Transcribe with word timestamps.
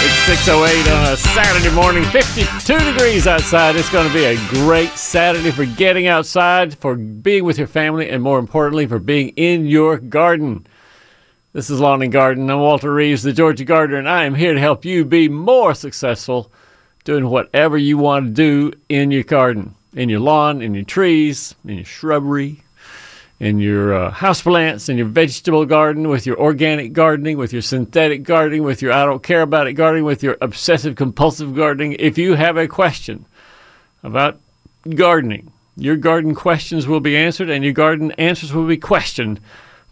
It's 0.00 0.46
6.08 0.46 0.96
on 0.96 1.12
a 1.12 1.16
Saturday 1.16 1.74
morning, 1.74 2.04
52 2.04 2.78
degrees 2.92 3.26
outside. 3.26 3.74
It's 3.74 3.90
going 3.90 4.06
to 4.06 4.14
be 4.14 4.26
a 4.26 4.36
great 4.50 4.90
Saturday 4.90 5.50
for 5.50 5.64
getting 5.64 6.06
outside, 6.06 6.78
for 6.78 6.94
being 6.94 7.44
with 7.44 7.58
your 7.58 7.66
family, 7.66 8.08
and 8.08 8.22
more 8.22 8.38
importantly, 8.38 8.86
for 8.86 9.00
being 9.00 9.30
in 9.30 9.66
your 9.66 9.98
garden. 9.98 10.68
This 11.52 11.68
is 11.68 11.80
Lawn 11.80 12.02
and 12.02 12.12
Garden. 12.12 12.48
I'm 12.48 12.60
Walter 12.60 12.94
Reeves, 12.94 13.24
the 13.24 13.32
Georgia 13.32 13.64
Gardener, 13.64 13.98
and 13.98 14.08
I 14.08 14.22
am 14.22 14.36
here 14.36 14.54
to 14.54 14.60
help 14.60 14.84
you 14.84 15.04
be 15.04 15.28
more 15.28 15.74
successful 15.74 16.52
doing 17.02 17.28
whatever 17.28 17.76
you 17.76 17.98
want 17.98 18.26
to 18.26 18.30
do 18.30 18.78
in 18.88 19.10
your 19.10 19.24
garden, 19.24 19.74
in 19.94 20.08
your 20.08 20.20
lawn, 20.20 20.62
in 20.62 20.74
your 20.74 20.84
trees, 20.84 21.56
in 21.64 21.74
your 21.74 21.84
shrubbery, 21.84 22.62
in 23.40 23.58
your 23.58 23.94
uh, 23.94 24.10
houseplants, 24.10 24.88
in 24.88 24.96
your 24.96 25.06
vegetable 25.06 25.64
garden, 25.64 26.08
with 26.08 26.26
your 26.26 26.40
organic 26.40 26.92
gardening, 26.92 27.38
with 27.38 27.52
your 27.52 27.62
synthetic 27.62 28.24
gardening, 28.24 28.64
with 28.64 28.82
your 28.82 28.92
I 28.92 29.04
don't 29.04 29.22
care 29.22 29.42
about 29.42 29.68
it 29.68 29.74
gardening, 29.74 30.04
with 30.04 30.22
your 30.22 30.36
obsessive 30.40 30.96
compulsive 30.96 31.54
gardening. 31.54 31.96
If 31.98 32.18
you 32.18 32.34
have 32.34 32.56
a 32.56 32.66
question 32.66 33.26
about 34.02 34.40
gardening, 34.94 35.52
your 35.76 35.96
garden 35.96 36.34
questions 36.34 36.88
will 36.88 37.00
be 37.00 37.16
answered 37.16 37.48
and 37.48 37.62
your 37.62 37.72
garden 37.72 38.10
answers 38.12 38.52
will 38.52 38.66
be 38.66 38.76
questioned. 38.76 39.40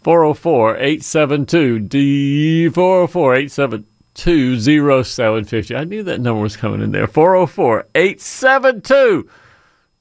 404 0.02 0.76
872 0.76 1.78
D 1.80 2.68
404 2.68 3.34
872 3.34 5.04
0750. 5.04 5.76
I 5.76 5.84
knew 5.84 6.02
that 6.02 6.20
number 6.20 6.42
was 6.42 6.56
coming 6.56 6.80
in 6.80 6.92
there. 6.92 7.06
404 7.06 7.86
872 7.94 9.28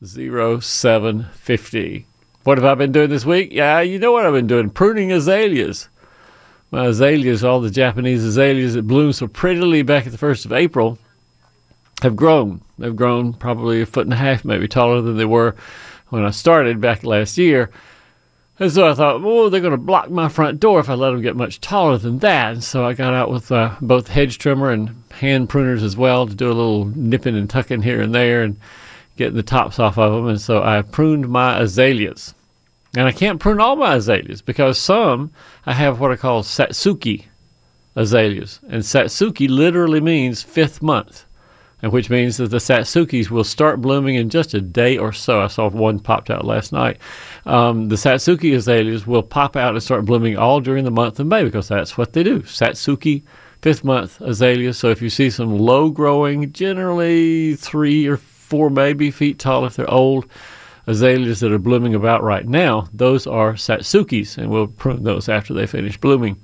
0750. 0.03 2.05
What 2.45 2.59
have 2.59 2.65
I 2.65 2.75
been 2.75 2.91
doing 2.91 3.09
this 3.09 3.25
week? 3.25 3.51
Yeah, 3.51 3.81
you 3.81 3.97
know 3.97 4.11
what 4.11 4.23
I've 4.23 4.33
been 4.33 4.45
doing 4.45 4.69
pruning 4.69 5.11
azaleas. 5.11 5.89
My 6.69 6.85
azaleas, 6.85 7.43
all 7.43 7.59
the 7.59 7.71
Japanese 7.71 8.23
azaleas 8.23 8.75
that 8.75 8.83
bloom 8.83 9.13
so 9.13 9.27
prettily 9.27 9.81
back 9.81 10.05
at 10.05 10.11
the 10.11 10.19
1st 10.19 10.45
of 10.45 10.53
April, 10.53 10.99
have 12.03 12.15
grown. 12.15 12.61
They've 12.77 12.95
grown 12.95 13.33
probably 13.33 13.81
a 13.81 13.87
foot 13.87 14.05
and 14.05 14.13
a 14.13 14.17
half, 14.17 14.45
maybe 14.45 14.67
taller 14.67 15.01
than 15.01 15.17
they 15.17 15.25
were 15.25 15.55
when 16.09 16.23
I 16.23 16.29
started 16.29 16.79
back 16.79 17.03
last 17.03 17.39
year. 17.39 17.71
And 18.59 18.71
so 18.71 18.87
I 18.87 18.93
thought, 18.93 19.21
oh, 19.23 19.49
they're 19.49 19.59
going 19.59 19.71
to 19.71 19.77
block 19.77 20.11
my 20.11 20.29
front 20.29 20.59
door 20.59 20.79
if 20.79 20.87
I 20.87 20.93
let 20.93 21.09
them 21.09 21.23
get 21.23 21.35
much 21.35 21.61
taller 21.61 21.97
than 21.97 22.19
that. 22.19 22.53
And 22.53 22.63
so 22.63 22.85
I 22.85 22.93
got 22.93 23.15
out 23.15 23.31
with 23.31 23.51
uh, 23.51 23.75
both 23.81 24.09
hedge 24.09 24.37
trimmer 24.37 24.69
and 24.69 25.01
hand 25.13 25.49
pruners 25.49 25.81
as 25.81 25.97
well 25.97 26.27
to 26.27 26.35
do 26.35 26.45
a 26.45 26.53
little 26.53 26.85
nipping 26.85 27.35
and 27.35 27.49
tucking 27.49 27.81
here 27.81 28.01
and 28.01 28.13
there 28.13 28.43
and 28.43 28.59
getting 29.15 29.35
the 29.35 29.43
tops 29.43 29.79
off 29.79 29.97
of 29.97 30.13
them. 30.13 30.27
And 30.27 30.41
so 30.41 30.61
I 30.63 30.81
pruned 30.81 31.29
my 31.29 31.59
azaleas. 31.59 32.33
And 32.95 33.07
I 33.07 33.11
can't 33.11 33.39
prune 33.39 33.59
all 33.59 33.75
my 33.75 33.95
azaleas 33.95 34.41
because 34.41 34.77
some 34.77 35.31
I 35.65 35.73
have 35.73 35.99
what 35.99 36.11
I 36.11 36.15
call 36.15 36.43
Satsuki 36.43 37.25
azaleas. 37.95 38.59
And 38.69 38.83
Satsuki 38.83 39.49
literally 39.49 39.99
means 39.99 40.41
fifth 40.43 40.81
month, 40.81 41.25
and 41.81 41.91
which 41.91 42.09
means 42.09 42.37
that 42.37 42.51
the 42.51 42.57
Satsukis 42.57 43.29
will 43.29 43.43
start 43.43 43.81
blooming 43.81 44.15
in 44.15 44.29
just 44.29 44.53
a 44.53 44.61
day 44.61 44.97
or 44.97 45.11
so. 45.11 45.41
I 45.41 45.47
saw 45.47 45.69
one 45.69 45.99
popped 45.99 46.29
out 46.29 46.45
last 46.45 46.71
night. 46.71 46.97
Um, 47.45 47.89
the 47.89 47.95
Satsuki 47.95 48.55
azaleas 48.55 49.05
will 49.05 49.23
pop 49.23 49.57
out 49.57 49.73
and 49.73 49.83
start 49.83 50.05
blooming 50.05 50.37
all 50.37 50.61
during 50.61 50.85
the 50.85 50.91
month 50.91 51.19
of 51.19 51.27
May 51.27 51.43
because 51.43 51.67
that's 51.67 51.97
what 51.97 52.13
they 52.13 52.23
do. 52.23 52.41
Satsuki 52.41 53.23
fifth 53.61 53.83
month 53.83 54.21
azaleas. 54.21 54.77
So 54.77 54.89
if 54.89 55.01
you 55.01 55.09
see 55.09 55.29
some 55.29 55.57
low 55.57 55.89
growing, 55.89 56.53
generally 56.53 57.55
three 57.55 58.07
or 58.07 58.17
four 58.45 58.69
maybe 58.69 59.11
feet 59.11 59.39
tall 59.39 59.65
if 59.65 59.75
they're 59.75 59.89
old, 59.89 60.25
azaleas 60.87 61.39
that 61.39 61.51
are 61.51 61.59
blooming 61.59 61.95
about 61.95 62.23
right 62.23 62.47
now, 62.47 62.87
those 62.93 63.25
are 63.25 63.53
Satsukis, 63.53 64.37
and 64.37 64.49
we'll 64.49 64.67
prune 64.67 65.03
those 65.03 65.27
after 65.27 65.53
they 65.53 65.65
finish 65.65 65.97
blooming. 65.97 66.37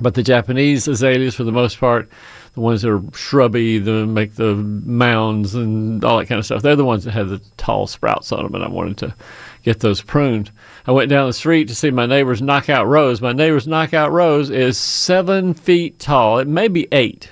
But 0.00 0.14
the 0.14 0.22
Japanese 0.22 0.88
azaleas, 0.88 1.34
for 1.34 1.44
the 1.44 1.52
most 1.52 1.78
part, 1.78 2.08
the 2.54 2.60
ones 2.60 2.82
that 2.82 2.90
are 2.90 3.02
shrubby, 3.14 3.78
that 3.78 4.06
make 4.06 4.34
the 4.34 4.54
mounds 4.54 5.54
and 5.54 6.02
all 6.04 6.18
that 6.18 6.26
kind 6.26 6.38
of 6.38 6.44
stuff, 6.44 6.62
they're 6.62 6.76
the 6.76 6.84
ones 6.84 7.04
that 7.04 7.12
have 7.12 7.28
the 7.28 7.40
tall 7.56 7.86
sprouts 7.86 8.32
on 8.32 8.42
them, 8.42 8.54
and 8.54 8.64
I 8.64 8.68
wanted 8.68 8.98
to 8.98 9.14
get 9.62 9.80
those 9.80 10.02
pruned. 10.02 10.50
I 10.86 10.92
went 10.92 11.08
down 11.08 11.28
the 11.28 11.32
street 11.32 11.68
to 11.68 11.74
see 11.74 11.90
my 11.90 12.06
neighbor's 12.06 12.42
knockout 12.42 12.86
rose. 12.86 13.20
My 13.20 13.32
neighbor's 13.32 13.66
knockout 13.66 14.12
rose 14.12 14.50
is 14.50 14.76
seven 14.76 15.54
feet 15.54 15.98
tall. 15.98 16.38
It 16.38 16.48
may 16.48 16.68
be 16.68 16.88
eight, 16.92 17.30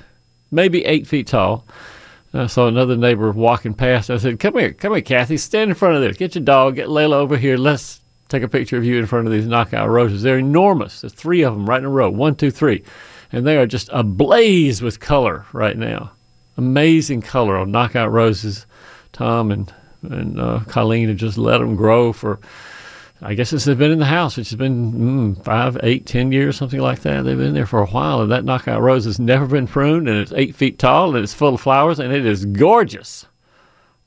maybe 0.50 0.84
eight 0.84 1.06
feet 1.06 1.26
tall. 1.26 1.66
I 2.34 2.46
saw 2.46 2.66
another 2.66 2.96
neighbor 2.96 3.30
walking 3.30 3.74
past. 3.74 4.10
I 4.10 4.16
said, 4.16 4.40
"Come 4.40 4.58
here, 4.58 4.72
come 4.72 4.92
here, 4.92 5.02
Kathy. 5.02 5.36
Stand 5.36 5.70
in 5.70 5.74
front 5.76 5.94
of 5.94 6.02
this. 6.02 6.16
Get 6.16 6.34
your 6.34 6.44
dog. 6.44 6.76
Get 6.76 6.88
Layla 6.88 7.14
over 7.14 7.36
here. 7.36 7.56
Let's 7.56 8.00
take 8.28 8.42
a 8.42 8.48
picture 8.48 8.76
of 8.76 8.84
you 8.84 8.98
in 8.98 9.06
front 9.06 9.26
of 9.26 9.32
these 9.32 9.46
knockout 9.46 9.88
roses. 9.88 10.22
They're 10.22 10.38
enormous. 10.38 11.00
There's 11.00 11.12
three 11.12 11.42
of 11.42 11.54
them 11.54 11.66
right 11.66 11.78
in 11.78 11.84
a 11.84 11.90
row. 11.90 12.10
One, 12.10 12.34
two, 12.34 12.50
three, 12.50 12.82
and 13.30 13.46
they 13.46 13.56
are 13.56 13.66
just 13.66 13.88
ablaze 13.92 14.82
with 14.82 14.98
color 14.98 15.46
right 15.52 15.76
now. 15.76 16.10
Amazing 16.56 17.22
color 17.22 17.56
on 17.56 17.70
knockout 17.70 18.10
roses. 18.10 18.66
Tom 19.12 19.50
and 19.52 19.72
and 20.02 20.38
uh, 20.38 20.60
Colleen 20.66 21.08
have 21.08 21.16
just 21.16 21.38
let 21.38 21.58
them 21.58 21.76
grow 21.76 22.12
for 22.12 22.38
I 23.22 23.34
guess 23.34 23.50
since 23.50 23.64
they've 23.64 23.78
been 23.78 23.92
in 23.92 24.00
the 24.00 24.04
house, 24.06 24.36
which 24.36 24.50
has 24.50 24.56
been 24.56 24.92
mm, 24.92 25.44
five, 25.44 25.78
eight, 25.82 26.04
ten 26.04 26.32
years, 26.32 26.56
something 26.56 26.80
like 26.80 27.00
that. 27.02 27.22
They've 27.22 27.38
been 27.38 27.54
there 27.54 27.66
for 27.66 27.80
a 27.80 27.86
while, 27.86 28.20
and 28.20 28.30
that 28.30 28.44
knockout 28.44 28.82
rose 28.82 29.04
has 29.04 29.18
never 29.18 29.46
been 29.46 29.66
pruned, 29.66 30.08
and 30.08 30.18
it's 30.18 30.32
eight 30.32 30.54
feet 30.54 30.78
tall, 30.78 31.14
and 31.14 31.22
it's 31.22 31.32
full 31.32 31.54
of 31.54 31.60
flowers, 31.60 31.98
and 31.98 32.12
it 32.12 32.26
is 32.26 32.44
gorgeous. 32.44 33.26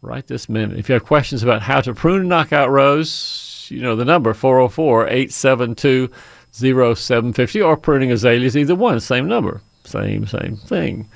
Right 0.02 0.26
this 0.28 0.48
minute. 0.48 0.78
If 0.78 0.90
you 0.90 0.94
have 0.94 1.06
questions 1.06 1.42
about 1.42 1.64
how 1.64 1.82
to 1.82 1.94
prune 1.94 2.22
a 2.22 2.26
knockout 2.26 2.70
rose, 2.70 3.68
you 3.72 3.82
know 3.82 3.96
the 3.96 4.06
number 4.06 4.34
404 4.34 5.08
872 5.08 6.12
0750 6.52 7.62
or 7.62 7.78
pruning 7.78 8.12
azaleas, 8.12 8.56
either 8.56 8.76
one, 8.76 9.00
same 9.00 9.28
number, 9.28 9.62
same, 9.84 10.26
same 10.28 10.58
thing. 10.58 11.10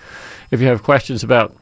If 0.50 0.62
you 0.62 0.68
have 0.68 0.84
questions 0.84 1.24
about 1.24 1.56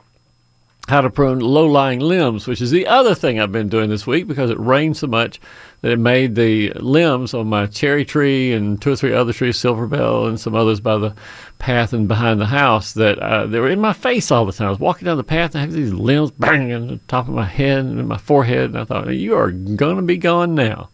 how 0.90 1.02
to 1.02 1.10
prune 1.10 1.40
low 1.40 1.68
lying 1.68 2.00
limbs, 2.00 2.48
which 2.48 2.62
is 2.62 2.72
the 2.72 2.88
other 2.88 3.14
thing 3.14 3.40
I've 3.40 3.52
been 3.52 3.70
doing 3.70 3.92
this 3.92 4.08
week 4.08 4.28
because 4.28 4.50
it 4.50 4.60
rained 4.60 4.98
so 4.98 5.06
much 5.06 5.40
that 5.82 5.92
it 5.92 6.00
made 6.00 6.34
the 6.34 6.72
limbs 6.72 7.34
on 7.36 7.48
my 7.48 7.68
cherry 7.68 8.04
tree 8.04 8.52
and 8.54 8.82
two 8.82 8.94
or 8.94 8.96
three 8.96 9.14
other 9.14 9.32
trees, 9.32 9.58
silver 9.58 9.86
bell 9.86 10.26
and 10.26 10.40
some 10.40 10.56
others 10.56 10.80
by 10.80 10.98
the 10.98 11.14
path 11.60 11.94
and 11.94 12.08
behind 12.08 12.42
the 12.42 12.48
house, 12.48 12.94
that 12.94 13.20
uh, 13.20 13.46
they 13.46 13.60
were 13.60 13.70
in 13.70 13.80
my 13.80 13.94
face 13.94 14.32
all 14.32 14.46
the 14.46 14.52
time. 14.52 14.68
I 14.68 14.72
was 14.72 14.80
walking 14.80 15.06
down 15.06 15.18
the 15.18 15.24
path 15.24 15.54
and 15.54 15.62
I 15.62 15.66
had 15.66 15.72
these 15.72 15.94
limbs 15.94 16.32
banging 16.32 16.74
on 16.74 16.88
the 16.88 16.98
top 17.08 17.28
of 17.28 17.36
my 17.36 17.46
head 17.46 17.86
and 17.86 18.08
my 18.08 18.18
forehead, 18.18 18.72
and 18.72 18.80
I 18.80 18.84
thought, 18.84 19.08
you 19.10 19.36
are 19.36 19.52
going 19.52 19.98
to 19.98 20.02
be 20.02 20.18
gone 20.18 20.56
now. 20.56 20.90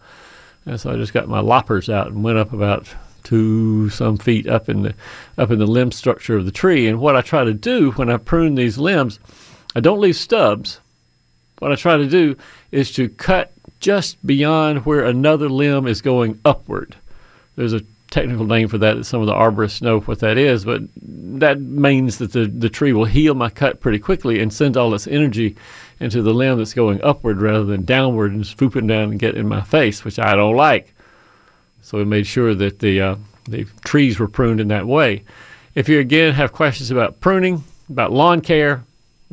And 0.65 0.79
so 0.79 0.91
I 0.91 0.97
just 0.97 1.13
got 1.13 1.29
my 1.29 1.39
loppers 1.39 1.89
out 1.89 2.07
and 2.07 2.21
went 2.21 2.37
up 2.37 2.51
about 2.51 2.87
two 3.23 3.89
some 3.89 4.17
feet 4.17 4.45
up 4.45 4.69
in 4.69 4.83
the 4.83 4.93
up 5.37 5.49
in 5.49 5.57
the 5.57 5.65
limb 5.65 5.91
structure 5.91 6.35
of 6.37 6.45
the 6.45 6.51
tree. 6.51 6.85
And 6.87 6.99
what 6.99 7.15
I 7.15 7.21
try 7.21 7.43
to 7.43 7.53
do 7.53 7.91
when 7.91 8.09
I 8.09 8.17
prune 8.17 8.55
these 8.55 8.77
limbs 8.77 9.19
I 9.75 9.81
don't 9.81 9.99
leave 9.99 10.15
stubs. 10.15 10.79
What 11.59 11.71
I 11.71 11.75
try 11.75 11.97
to 11.97 12.07
do 12.07 12.37
is 12.71 12.91
to 12.93 13.09
cut 13.09 13.53
just 13.79 14.25
beyond 14.25 14.85
where 14.85 15.05
another 15.05 15.49
limb 15.49 15.87
is 15.87 16.01
going 16.01 16.39
upward. 16.45 16.95
There's 17.55 17.73
a 17.73 17.81
technical 18.09 18.45
name 18.45 18.67
for 18.67 18.77
that 18.77 18.95
that 18.95 19.03
some 19.03 19.21
of 19.21 19.27
the 19.27 19.33
arborists 19.33 19.81
know 19.81 19.99
what 19.99 20.19
that 20.19 20.37
is, 20.37 20.63
but 20.65 20.81
that 20.95 21.59
means 21.59 22.17
that 22.19 22.31
the, 22.31 22.45
the 22.47 22.69
tree 22.69 22.93
will 22.93 23.05
heal 23.05 23.33
my 23.35 23.49
cut 23.49 23.81
pretty 23.81 23.99
quickly 23.99 24.39
and 24.39 24.53
send 24.53 24.77
all 24.77 24.93
its 24.93 25.07
energy 25.07 25.55
into 25.99 26.21
the 26.21 26.33
limb 26.33 26.57
that's 26.57 26.73
going 26.73 27.01
upward 27.03 27.41
rather 27.41 27.65
than 27.65 27.83
downward 27.83 28.31
and 28.31 28.45
swooping 28.45 28.87
down 28.87 29.11
and 29.11 29.19
getting 29.19 29.41
in 29.41 29.47
my 29.47 29.61
face, 29.61 30.03
which 30.03 30.19
I 30.19 30.35
don't 30.35 30.55
like. 30.55 30.93
So 31.81 31.97
we 31.97 32.05
made 32.05 32.27
sure 32.27 32.55
that 32.55 32.79
the 32.79 33.01
uh, 33.01 33.15
the 33.47 33.65
trees 33.83 34.17
were 34.17 34.27
pruned 34.27 34.59
in 34.59 34.69
that 34.69 34.87
way. 34.87 35.23
If 35.75 35.87
you 35.87 35.99
again 35.99 36.33
have 36.33 36.51
questions 36.51 36.89
about 36.89 37.19
pruning, 37.21 37.63
about 37.89 38.11
lawn 38.11 38.41
care, 38.41 38.83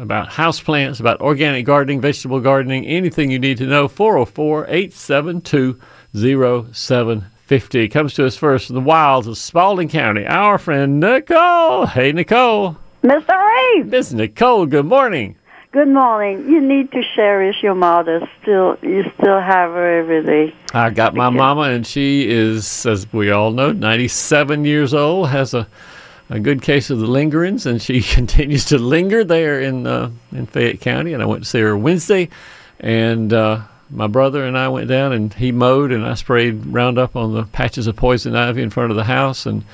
about 0.02 0.28
houseplants, 0.28 0.98
about 0.98 1.20
organic 1.20 1.64
gardening, 1.64 2.00
vegetable 2.00 2.40
gardening, 2.40 2.84
anything 2.84 3.30
you 3.30 3.38
need 3.38 3.56
to 3.58 3.66
know, 3.66 3.86
404 3.86 4.66
872 4.66 5.80
0750. 6.12 7.88
Comes 7.88 8.14
to 8.14 8.26
us 8.26 8.36
first 8.36 8.66
from 8.66 8.74
the 8.74 8.80
wilds 8.80 9.28
of 9.28 9.38
Spalding 9.38 9.88
County, 9.88 10.26
our 10.26 10.58
friend 10.58 10.98
Nicole. 10.98 11.86
Hey, 11.86 12.12
Nicole. 12.12 12.76
Mr. 13.04 13.28
Ray. 13.28 13.84
Miss 13.84 14.12
Nicole, 14.12 14.66
good 14.66 14.86
morning. 14.86 15.36
Good 15.70 15.88
morning. 15.88 16.50
You 16.50 16.60
need 16.60 16.90
to 16.92 17.02
cherish 17.14 17.62
your 17.62 17.74
mother. 17.74 18.28
Still, 18.42 18.76
you 18.82 19.04
still 19.18 19.40
have 19.40 19.70
her 19.70 20.00
every 20.00 20.24
day. 20.24 20.54
I 20.74 20.90
got 20.90 21.14
my 21.14 21.30
mama, 21.30 21.62
and 21.62 21.86
she 21.86 22.28
is, 22.28 22.84
as 22.84 23.10
we 23.12 23.30
all 23.30 23.52
know, 23.52 23.72
97 23.72 24.64
years 24.64 24.92
old, 24.92 25.28
has 25.30 25.54
a 25.54 25.66
a 26.32 26.40
good 26.40 26.62
case 26.62 26.90
of 26.90 26.98
the 26.98 27.06
lingerings, 27.06 27.66
and 27.66 27.80
she 27.80 28.00
continues 28.14 28.64
to 28.66 28.78
linger 28.78 29.24
there 29.24 29.60
in 29.60 29.86
uh, 29.86 30.10
in 30.32 30.46
Fayette 30.46 30.80
County. 30.80 31.12
And 31.12 31.22
I 31.22 31.26
went 31.26 31.44
to 31.44 31.48
see 31.48 31.60
her 31.60 31.76
Wednesday, 31.76 32.28
and 32.80 33.32
uh, 33.32 33.62
my 33.92 34.06
brother 34.06 34.44
and 34.44 34.56
I 34.56 34.68
went 34.68 34.88
down 34.88 35.12
and 35.12 35.32
he 35.34 35.52
mowed 35.52 35.92
and 35.92 36.04
I 36.04 36.14
sprayed 36.14 36.66
Roundup 36.66 37.14
on 37.14 37.34
the 37.34 37.44
patches 37.44 37.86
of 37.86 37.96
poison 37.96 38.34
ivy 38.34 38.62
in 38.62 38.70
front 38.70 38.90
of 38.90 38.96
the 38.96 39.04
house 39.04 39.44
and 39.44 39.64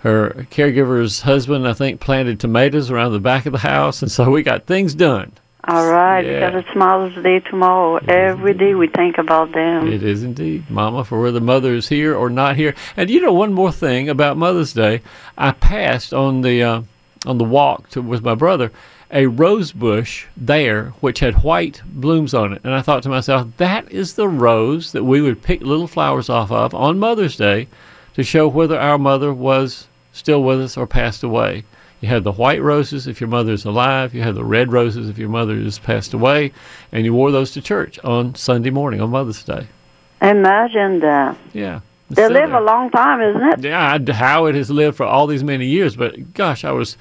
her 0.00 0.46
caregiver's 0.50 1.20
husband 1.22 1.66
I 1.66 1.72
think 1.72 2.00
planted 2.00 2.40
tomatoes 2.40 2.90
around 2.90 3.12
the 3.12 3.20
back 3.20 3.46
of 3.46 3.52
the 3.52 3.58
house 3.58 4.02
and 4.02 4.10
so 4.10 4.30
we 4.30 4.42
got 4.42 4.66
things 4.66 4.94
done. 4.94 5.32
All 5.68 5.86
right, 5.90 6.24
Yeah. 6.24 6.48
because 6.50 6.64
it's 6.64 6.74
Mother's 6.76 7.22
Day 7.22 7.40
tomorrow. 7.40 7.96
Every 8.08 8.54
day 8.54 8.74
we 8.74 8.86
think 8.88 9.18
about 9.18 9.52
them. 9.52 9.86
It 9.92 10.02
is 10.02 10.22
indeed, 10.22 10.64
Mama, 10.70 11.04
for 11.04 11.20
whether 11.20 11.40
mother 11.40 11.74
is 11.74 11.88
here 11.88 12.14
or 12.16 12.30
not 12.30 12.56
here. 12.56 12.74
And 12.96 13.10
you 13.10 13.20
know, 13.20 13.34
one 13.34 13.52
more 13.52 13.70
thing 13.70 14.08
about 14.08 14.38
Mother's 14.38 14.72
Day, 14.72 15.02
I 15.36 15.52
passed 15.52 16.14
on 16.14 16.40
the 16.40 16.62
uh, 16.62 16.82
on 17.26 17.36
the 17.36 17.44
walk 17.44 17.90
to 17.90 18.00
with 18.00 18.22
my 18.24 18.34
brother 18.34 18.72
a 19.10 19.26
rose 19.26 19.72
bush 19.72 20.26
there 20.36 20.92
which 21.00 21.20
had 21.20 21.42
white 21.42 21.80
blooms 21.86 22.34
on 22.34 22.52
it, 22.52 22.60
and 22.62 22.74
I 22.74 22.82
thought 22.82 23.02
to 23.04 23.08
myself, 23.08 23.48
that 23.56 23.90
is 23.90 24.14
the 24.14 24.28
rose 24.28 24.92
that 24.92 25.04
we 25.04 25.20
would 25.22 25.42
pick 25.42 25.62
little 25.62 25.86
flowers 25.86 26.28
off 26.28 26.50
of 26.52 26.74
on 26.74 26.98
Mother's 26.98 27.36
Day 27.36 27.68
to 28.14 28.22
show 28.22 28.48
whether 28.48 28.78
our 28.78 28.98
mother 28.98 29.32
was 29.32 29.86
still 30.12 30.42
with 30.42 30.60
us 30.60 30.76
or 30.76 30.86
passed 30.86 31.22
away. 31.22 31.64
You 32.00 32.08
have 32.08 32.22
the 32.24 32.32
white 32.32 32.62
roses 32.62 33.06
if 33.06 33.20
your 33.20 33.28
mother 33.28 33.52
is 33.52 33.64
alive. 33.64 34.14
You 34.14 34.22
have 34.22 34.36
the 34.36 34.44
red 34.44 34.72
roses 34.72 35.08
if 35.08 35.18
your 35.18 35.28
mother 35.28 35.56
has 35.56 35.78
passed 35.78 36.14
away, 36.14 36.52
and 36.92 37.04
you 37.04 37.12
wore 37.12 37.32
those 37.32 37.50
to 37.52 37.60
church 37.60 37.98
on 38.04 38.34
Sunday 38.34 38.70
morning 38.70 39.00
on 39.00 39.10
Mother's 39.10 39.42
Day. 39.42 39.66
Imagine 40.22 41.00
that. 41.00 41.36
Yeah. 41.52 41.80
They 42.10 42.28
live 42.28 42.52
a 42.52 42.60
long 42.60 42.90
time, 42.90 43.20
isn't 43.20 43.42
it? 43.42 43.64
Yeah, 43.64 43.98
how 44.12 44.46
it 44.46 44.54
has 44.54 44.70
lived 44.70 44.96
for 44.96 45.04
all 45.04 45.26
these 45.26 45.44
many 45.44 45.66
years. 45.66 45.94
But 45.94 46.32
gosh, 46.34 46.64
I 46.64 46.72
was 46.72 46.96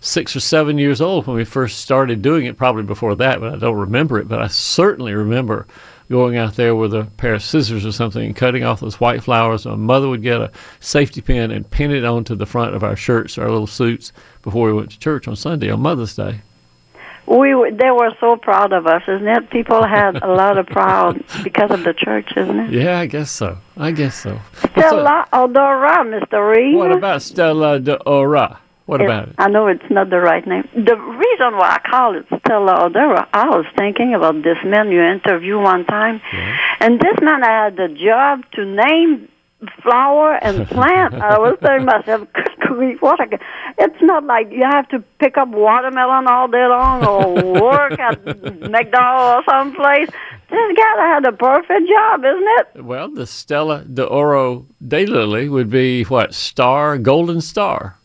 six 0.00 0.34
or 0.34 0.40
seven 0.40 0.78
years 0.78 1.00
old 1.00 1.26
when 1.26 1.36
we 1.36 1.44
first 1.44 1.80
started 1.80 2.22
doing 2.22 2.46
it. 2.46 2.56
Probably 2.56 2.82
before 2.82 3.14
that, 3.16 3.40
but 3.40 3.54
I 3.54 3.56
don't 3.58 3.76
remember 3.76 4.18
it. 4.18 4.28
But 4.28 4.40
I 4.40 4.46
certainly 4.46 5.12
remember 5.12 5.66
going 6.08 6.36
out 6.36 6.54
there 6.54 6.74
with 6.74 6.94
a 6.94 7.04
pair 7.16 7.34
of 7.34 7.42
scissors 7.42 7.84
or 7.84 7.92
something 7.92 8.24
and 8.24 8.36
cutting 8.36 8.64
off 8.64 8.80
those 8.80 9.00
white 9.00 9.22
flowers. 9.22 9.66
My 9.66 9.74
mother 9.74 10.08
would 10.08 10.22
get 10.22 10.40
a 10.40 10.50
safety 10.80 11.20
pin 11.20 11.50
and 11.50 11.68
pin 11.68 11.90
it 11.90 12.04
onto 12.04 12.34
the 12.34 12.46
front 12.46 12.74
of 12.74 12.84
our 12.84 12.96
shirts, 12.96 13.38
our 13.38 13.50
little 13.50 13.66
suits, 13.66 14.12
before 14.42 14.66
we 14.66 14.72
went 14.72 14.90
to 14.92 14.98
church 14.98 15.26
on 15.26 15.36
Sunday 15.36 15.70
on 15.70 15.80
Mother's 15.80 16.14
Day. 16.14 16.40
We 17.26 17.56
were, 17.56 17.72
they 17.72 17.90
were 17.90 18.12
so 18.20 18.36
proud 18.36 18.72
of 18.72 18.86
us, 18.86 19.02
isn't 19.08 19.26
it? 19.26 19.50
People 19.50 19.84
had 19.84 20.22
a 20.22 20.32
lot 20.32 20.58
of 20.58 20.66
pride 20.66 21.24
because 21.42 21.72
of 21.72 21.82
the 21.82 21.92
church, 21.92 22.30
isn't 22.36 22.56
it? 22.56 22.70
Yeah, 22.70 23.00
I 23.00 23.06
guess 23.06 23.32
so. 23.32 23.58
I 23.76 23.90
guess 23.90 24.14
so. 24.14 24.40
Stella 24.70 25.26
Odora, 25.32 26.04
Mr. 26.06 26.54
Reed. 26.54 26.76
What 26.76 26.92
about 26.92 27.22
Stella 27.22 27.80
de 27.80 27.96
Ora? 28.04 28.60
What 28.86 29.00
It- 29.00 29.04
about 29.06 29.28
it? 29.28 29.34
I 29.38 29.48
know 29.48 29.66
it's 29.66 29.90
not 29.90 30.10
the 30.10 30.20
right 30.20 30.46
name. 30.46 30.66
The 30.74 30.96
reason 30.96 31.56
why 31.58 31.78
I 31.78 31.90
call 31.90 32.16
it 32.16 32.24
Stella 32.38 32.74
Odora, 32.88 33.26
I 33.32 33.46
was 33.48 33.66
thinking 33.76 34.14
about 34.14 34.42
this 34.42 34.58
man 34.64 34.90
you 34.92 35.02
interviewed 35.02 35.62
one 35.62 35.84
time, 35.86 36.20
and 36.80 37.00
this 37.00 37.16
man 37.20 37.42
had 37.42 37.76
the 37.76 37.88
job 37.88 38.40
to 38.54 38.64
name 38.64 39.28
flower 39.82 40.34
and 40.42 40.66
plant. 40.76 41.14
I 41.14 41.38
was 41.38 41.56
to 41.62 41.80
myself, 41.80 42.28
good 42.34 42.56
grief, 42.60 43.02
what 43.02 43.18
a, 43.20 43.38
it's 43.78 44.00
not 44.02 44.24
like 44.24 44.48
you 44.52 44.62
have 44.64 44.88
to 44.90 45.02
pick 45.18 45.36
up 45.36 45.48
watermelon 45.48 46.28
all 46.28 46.46
day 46.46 46.66
long 46.66 47.04
or 47.04 47.60
work 47.62 47.98
at 47.98 48.24
McDonald's 48.70 49.46
or 49.48 49.52
someplace. 49.52 50.08
This 50.48 50.76
guy 50.76 51.08
had 51.14 51.26
a 51.26 51.32
perfect 51.32 51.88
job, 51.88 52.20
isn't 52.24 52.48
it? 52.60 52.84
Well, 52.84 53.08
the 53.08 53.26
Stella 53.26 53.82
de 53.82 54.04
Oro 54.04 54.66
daylily 54.84 55.50
would 55.50 55.70
be 55.70 56.04
what? 56.04 56.34
Star, 56.34 56.98
golden 56.98 57.40
star. 57.40 57.95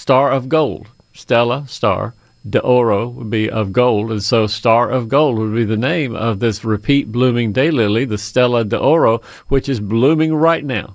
Star 0.00 0.30
of 0.30 0.48
gold. 0.48 0.88
Stella, 1.12 1.66
star. 1.68 2.14
De 2.48 2.58
Oro 2.60 3.06
would 3.10 3.28
be 3.28 3.50
of 3.50 3.70
gold. 3.70 4.10
And 4.10 4.22
so 4.22 4.46
Star 4.46 4.88
of 4.88 5.10
Gold 5.10 5.36
would 5.36 5.54
be 5.54 5.64
the 5.64 5.76
name 5.76 6.16
of 6.16 6.40
this 6.40 6.64
repeat 6.64 7.12
blooming 7.12 7.52
daylily, 7.52 8.08
the 8.08 8.16
Stella 8.16 8.64
de 8.64 8.78
Oro, 8.78 9.20
which 9.48 9.68
is 9.68 9.78
blooming 9.78 10.34
right 10.34 10.64
now. 10.64 10.94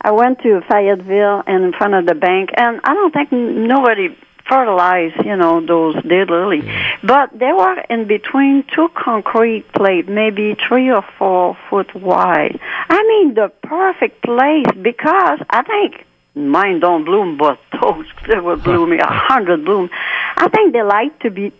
I 0.00 0.12
went 0.12 0.40
to 0.44 0.62
Fayetteville 0.62 1.42
and 1.46 1.62
in 1.62 1.72
front 1.74 1.92
of 1.92 2.06
the 2.06 2.14
bank, 2.14 2.48
and 2.56 2.80
I 2.84 2.94
don't 2.94 3.12
think 3.12 3.30
nobody 3.30 4.16
fertilized, 4.48 5.26
you 5.26 5.36
know, 5.36 5.60
those 5.60 5.96
daylilies. 5.96 6.66
But 7.04 7.38
they 7.38 7.52
were 7.52 7.78
in 7.90 8.06
between 8.06 8.64
two 8.74 8.88
concrete 8.96 9.70
plates, 9.74 10.08
maybe 10.08 10.56
three 10.66 10.90
or 10.90 11.04
four 11.18 11.54
foot 11.68 11.94
wide. 11.94 12.58
I 12.88 13.02
mean, 13.02 13.34
the 13.34 13.52
perfect 13.62 14.22
place 14.22 14.72
because 14.80 15.40
I 15.50 15.62
think 15.62 16.06
mine 16.38 16.80
don't 16.80 17.04
bloom, 17.04 17.36
but 17.36 17.58
those 17.82 18.06
they 18.28 18.38
were 18.40 18.56
blooming 18.56 19.00
a 19.00 19.06
hundred 19.30 19.64
bloom. 19.64 19.90
I 20.36 20.48
think 20.48 20.72
they 20.72 20.82
like 20.82 21.18
to 21.20 21.30
be 21.30 21.52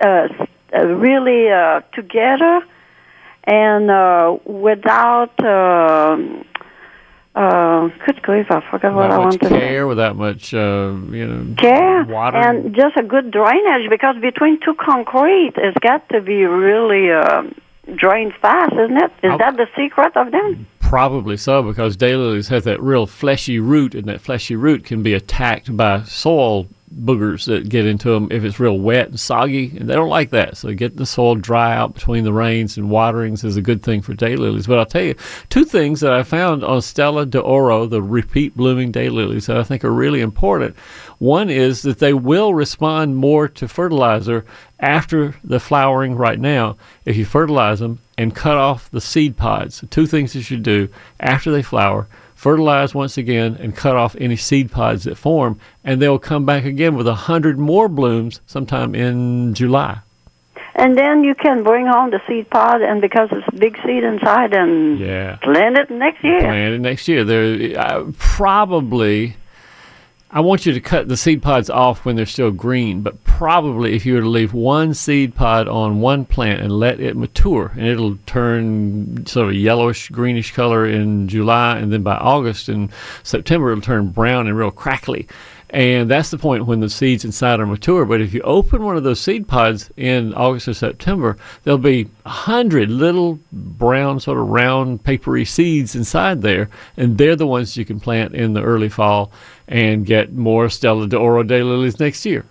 uh, 0.00 0.28
uh, 0.74 0.84
really 0.86 1.50
uh, 1.50 1.80
together 1.94 2.60
and 3.44 3.90
uh, 3.90 4.36
without. 4.44 5.32
um 5.44 6.44
uh, 7.34 7.88
good 8.04 8.20
grief, 8.22 8.46
I 8.50 8.60
forgot 8.68 8.92
what 8.94 9.12
I 9.12 9.18
wanted 9.18 9.40
to 9.42 9.48
say. 9.48 9.58
care, 9.60 9.86
without 9.86 10.16
much, 10.16 10.52
uh, 10.52 10.90
you 11.18 11.24
know, 11.24 11.54
Care 11.56 12.02
water. 12.02 12.36
and 12.36 12.74
just 12.74 12.96
a 12.96 13.02
good 13.04 13.30
drainage 13.30 13.88
because 13.88 14.16
between 14.20 14.58
two 14.58 14.74
concrete, 14.74 15.52
it's 15.56 15.78
got 15.78 16.08
to 16.08 16.20
be 16.20 16.44
really 16.46 17.12
uh, 17.12 17.42
drained 17.94 18.34
fast, 18.42 18.72
isn't 18.72 18.96
it? 18.96 19.12
Is 19.22 19.30
I'll- 19.30 19.38
that 19.38 19.56
the 19.56 19.68
secret 19.76 20.16
of 20.16 20.32
them? 20.32 20.66
Probably 20.88 21.36
so, 21.36 21.62
because 21.62 21.98
daylilies 21.98 22.48
have 22.48 22.64
that 22.64 22.82
real 22.82 23.06
fleshy 23.06 23.58
root, 23.58 23.94
and 23.94 24.06
that 24.06 24.22
fleshy 24.22 24.56
root 24.56 24.86
can 24.86 25.02
be 25.02 25.12
attacked 25.12 25.76
by 25.76 26.02
soil 26.04 26.66
boogers 26.90 27.44
that 27.44 27.68
get 27.68 27.84
into 27.84 28.08
them 28.08 28.28
if 28.30 28.42
it's 28.42 28.58
real 28.58 28.78
wet 28.78 29.08
and 29.08 29.20
soggy, 29.20 29.76
and 29.76 29.86
they 29.86 29.94
don't 29.94 30.08
like 30.08 30.30
that. 30.30 30.56
So 30.56 30.72
getting 30.72 30.96
the 30.96 31.04
soil 31.04 31.34
dry 31.34 31.76
out 31.76 31.92
between 31.92 32.24
the 32.24 32.32
rains 32.32 32.78
and 32.78 32.88
waterings 32.88 33.44
is 33.44 33.58
a 33.58 33.62
good 33.62 33.82
thing 33.82 34.00
for 34.00 34.14
daylilies. 34.14 34.66
But 34.66 34.78
I'll 34.78 34.86
tell 34.86 35.02
you 35.02 35.14
two 35.50 35.66
things 35.66 36.00
that 36.00 36.14
I 36.14 36.22
found 36.22 36.64
on 36.64 36.80
Stella 36.80 37.26
de 37.26 37.38
Oro, 37.38 37.84
the 37.84 38.00
repeat 38.00 38.56
blooming 38.56 38.90
daylilies, 38.90 39.44
that 39.44 39.58
I 39.58 39.64
think 39.64 39.84
are 39.84 39.92
really 39.92 40.22
important. 40.22 40.74
One 41.18 41.50
is 41.50 41.82
that 41.82 41.98
they 41.98 42.14
will 42.14 42.54
respond 42.54 43.16
more 43.16 43.46
to 43.46 43.68
fertilizer 43.68 44.46
after 44.80 45.34
the 45.44 45.60
flowering 45.60 46.14
right 46.14 46.38
now 46.38 46.76
if 47.04 47.16
you 47.16 47.24
fertilize 47.24 47.80
them 47.80 47.98
and 48.16 48.34
cut 48.34 48.56
off 48.56 48.90
the 48.90 49.00
seed 49.00 49.36
pods. 49.36 49.84
Two 49.90 50.06
things 50.06 50.34
you 50.34 50.42
should 50.42 50.62
do 50.62 50.88
after 51.20 51.50
they 51.50 51.62
flower 51.62 52.06
fertilize 52.34 52.94
once 52.94 53.18
again 53.18 53.56
and 53.58 53.74
cut 53.74 53.96
off 53.96 54.14
any 54.20 54.36
seed 54.36 54.70
pods 54.70 55.02
that 55.02 55.16
form, 55.16 55.58
and 55.82 56.00
they'll 56.00 56.20
come 56.20 56.46
back 56.46 56.64
again 56.64 56.94
with 56.94 57.08
a 57.08 57.14
hundred 57.14 57.58
more 57.58 57.88
blooms 57.88 58.40
sometime 58.46 58.94
in 58.94 59.52
July. 59.54 59.98
And 60.76 60.96
then 60.96 61.24
you 61.24 61.34
can 61.34 61.64
bring 61.64 61.88
home 61.88 62.10
the 62.10 62.20
seed 62.28 62.48
pod, 62.48 62.80
and 62.80 63.00
because 63.00 63.28
it's 63.32 63.58
big 63.58 63.76
seed 63.84 64.04
inside, 64.04 64.54
and 64.54 65.00
Yeah. 65.00 65.34
plant 65.42 65.76
it 65.78 65.90
next 65.90 66.22
year. 66.22 66.38
Plant 66.38 66.74
it 66.74 66.80
next 66.80 67.08
year. 67.08 67.24
There, 67.24 67.76
uh, 67.76 68.04
probably. 68.16 69.34
I 70.30 70.40
want 70.40 70.66
you 70.66 70.74
to 70.74 70.80
cut 70.80 71.08
the 71.08 71.16
seed 71.16 71.40
pods 71.40 71.70
off 71.70 72.04
when 72.04 72.14
they're 72.14 72.26
still 72.26 72.50
green, 72.50 73.00
but 73.00 73.24
probably 73.24 73.96
if 73.96 74.04
you 74.04 74.12
were 74.12 74.20
to 74.20 74.28
leave 74.28 74.52
one 74.52 74.92
seed 74.92 75.34
pod 75.34 75.68
on 75.68 76.00
one 76.00 76.26
plant 76.26 76.60
and 76.60 76.70
let 76.70 77.00
it 77.00 77.16
mature, 77.16 77.72
and 77.74 77.86
it'll 77.86 78.18
turn 78.26 79.24
sort 79.26 79.46
of 79.46 79.52
a 79.52 79.56
yellowish, 79.56 80.10
greenish 80.10 80.52
color 80.52 80.86
in 80.86 81.28
July, 81.28 81.78
and 81.78 81.90
then 81.90 82.02
by 82.02 82.16
August 82.16 82.68
and 82.68 82.90
September 83.22 83.70
it'll 83.70 83.80
turn 83.80 84.08
brown 84.08 84.46
and 84.46 84.58
real 84.58 84.70
crackly. 84.70 85.26
And 85.70 86.10
that's 86.10 86.30
the 86.30 86.38
point 86.38 86.66
when 86.66 86.80
the 86.80 86.88
seeds 86.88 87.26
inside 87.26 87.60
are 87.60 87.66
mature. 87.66 88.06
But 88.06 88.22
if 88.22 88.32
you 88.32 88.40
open 88.40 88.82
one 88.82 88.96
of 88.96 89.04
those 89.04 89.20
seed 89.20 89.48
pods 89.48 89.90
in 89.98 90.32
August 90.32 90.68
or 90.68 90.74
September, 90.74 91.36
there'll 91.62 91.78
be 91.78 92.08
a 92.24 92.30
hundred 92.30 92.90
little 92.90 93.38
brown, 93.52 94.18
sort 94.20 94.38
of 94.38 94.48
round, 94.48 95.04
papery 95.04 95.44
seeds 95.44 95.94
inside 95.94 96.40
there, 96.40 96.70
and 96.96 97.18
they're 97.18 97.36
the 97.36 97.46
ones 97.46 97.76
you 97.76 97.84
can 97.84 98.00
plant 98.00 98.34
in 98.34 98.54
the 98.54 98.62
early 98.62 98.88
fall 98.88 99.30
and 99.68 100.04
get 100.04 100.32
more 100.32 100.68
Stella 100.68 101.06
de 101.06 101.16
Oro 101.16 101.42
daylilies 101.42 102.00
next 102.00 102.24
year. 102.24 102.44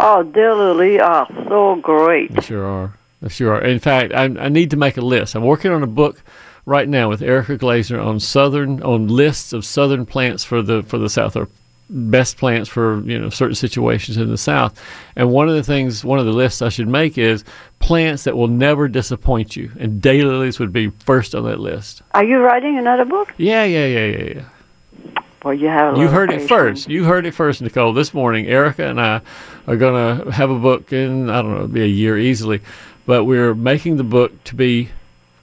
Oh, 0.00 0.22
daylily 0.24 1.00
are 1.00 1.26
so 1.48 1.76
great. 1.76 2.32
They 2.32 2.42
sure 2.42 2.64
are. 2.64 2.94
They 3.20 3.28
sure 3.28 3.54
are. 3.54 3.62
In 3.62 3.78
fact, 3.78 4.12
I, 4.12 4.24
I 4.24 4.48
need 4.48 4.70
to 4.70 4.76
make 4.76 4.96
a 4.96 5.00
list. 5.00 5.34
I'm 5.34 5.44
working 5.44 5.72
on 5.72 5.82
a 5.82 5.88
book 5.88 6.22
right 6.66 6.88
now 6.88 7.08
with 7.08 7.22
Erica 7.22 7.56
Glasener 7.56 8.04
on 8.04 8.20
southern 8.20 8.82
on 8.82 9.08
lists 9.08 9.52
of 9.52 9.64
southern 9.64 10.06
plants 10.06 10.44
for 10.44 10.62
the 10.62 10.82
for 10.82 10.98
the 10.98 11.08
South 11.08 11.36
or 11.36 11.48
best 11.90 12.36
plants 12.36 12.68
for 12.68 13.00
you 13.00 13.18
know 13.18 13.30
certain 13.30 13.54
situations 13.54 14.16
in 14.16 14.28
the 14.28 14.38
South. 14.38 14.80
And 15.16 15.30
one 15.30 15.48
of 15.48 15.54
the 15.54 15.64
things, 15.64 16.04
one 16.04 16.18
of 16.18 16.26
the 16.26 16.32
lists 16.32 16.62
I 16.62 16.68
should 16.68 16.88
make 16.88 17.18
is 17.18 17.44
plants 17.80 18.24
that 18.24 18.36
will 18.36 18.48
never 18.48 18.88
disappoint 18.88 19.56
you, 19.56 19.72
and 19.78 20.02
daylilies 20.02 20.58
would 20.58 20.72
be 20.72 20.90
first 20.90 21.34
on 21.34 21.44
that 21.44 21.60
list. 21.60 22.02
Are 22.12 22.24
you 22.24 22.38
writing 22.38 22.78
another 22.78 23.04
book? 23.04 23.32
Yeah, 23.36 23.64
yeah, 23.64 23.86
yeah, 23.86 24.06
yeah, 24.06 24.34
yeah. 24.34 24.44
Well, 25.44 25.54
you 25.54 25.68
have. 25.68 25.96
a 25.96 26.00
You 26.00 26.08
heard 26.08 26.30
it 26.30 26.48
first. 26.48 26.88
You 26.88 27.04
heard 27.04 27.24
it 27.24 27.32
first, 27.32 27.62
Nicole. 27.62 27.92
This 27.92 28.12
morning, 28.12 28.46
Erica 28.46 28.86
and 28.86 29.00
I 29.00 29.20
are 29.66 29.76
going 29.76 30.24
to 30.24 30.30
have 30.32 30.50
a 30.50 30.58
book 30.58 30.92
in, 30.92 31.30
I 31.30 31.42
don't 31.42 31.50
know, 31.50 31.56
it'll 31.56 31.68
be 31.68 31.82
a 31.82 31.86
year 31.86 32.18
easily, 32.18 32.60
but 33.06 33.24
we're 33.24 33.54
making 33.54 33.96
the 33.96 34.04
book 34.04 34.42
to 34.44 34.54
be 34.54 34.90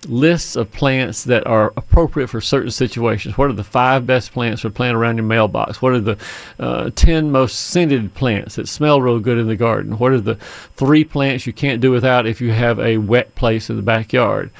lists 0.07 0.55
of 0.55 0.71
plants 0.71 1.23
that 1.23 1.47
are 1.47 1.73
appropriate 1.77 2.27
for 2.27 2.41
certain 2.41 2.71
situations. 2.71 3.37
What 3.37 3.49
are 3.49 3.53
the 3.53 3.63
five 3.63 4.05
best 4.05 4.33
plants 4.33 4.61
to 4.61 4.69
plant 4.69 4.95
around 4.95 5.17
your 5.17 5.25
mailbox? 5.25 5.81
What 5.81 5.93
are 5.93 5.99
the 5.99 6.17
uh, 6.59 6.89
10 6.91 7.31
most 7.31 7.59
scented 7.59 8.13
plants 8.13 8.55
that 8.55 8.67
smell 8.67 9.01
real 9.01 9.19
good 9.19 9.37
in 9.37 9.47
the 9.47 9.55
garden? 9.55 9.97
What 9.97 10.11
are 10.11 10.21
the 10.21 10.35
three 10.75 11.03
plants 11.03 11.47
you 11.47 11.53
can't 11.53 11.81
do 11.81 11.91
without 11.91 12.27
if 12.27 12.41
you 12.41 12.51
have 12.51 12.79
a 12.79 12.97
wet 12.97 13.35
place 13.35 13.69
in 13.69 13.77
the 13.77 13.81
backyard? 13.81 14.51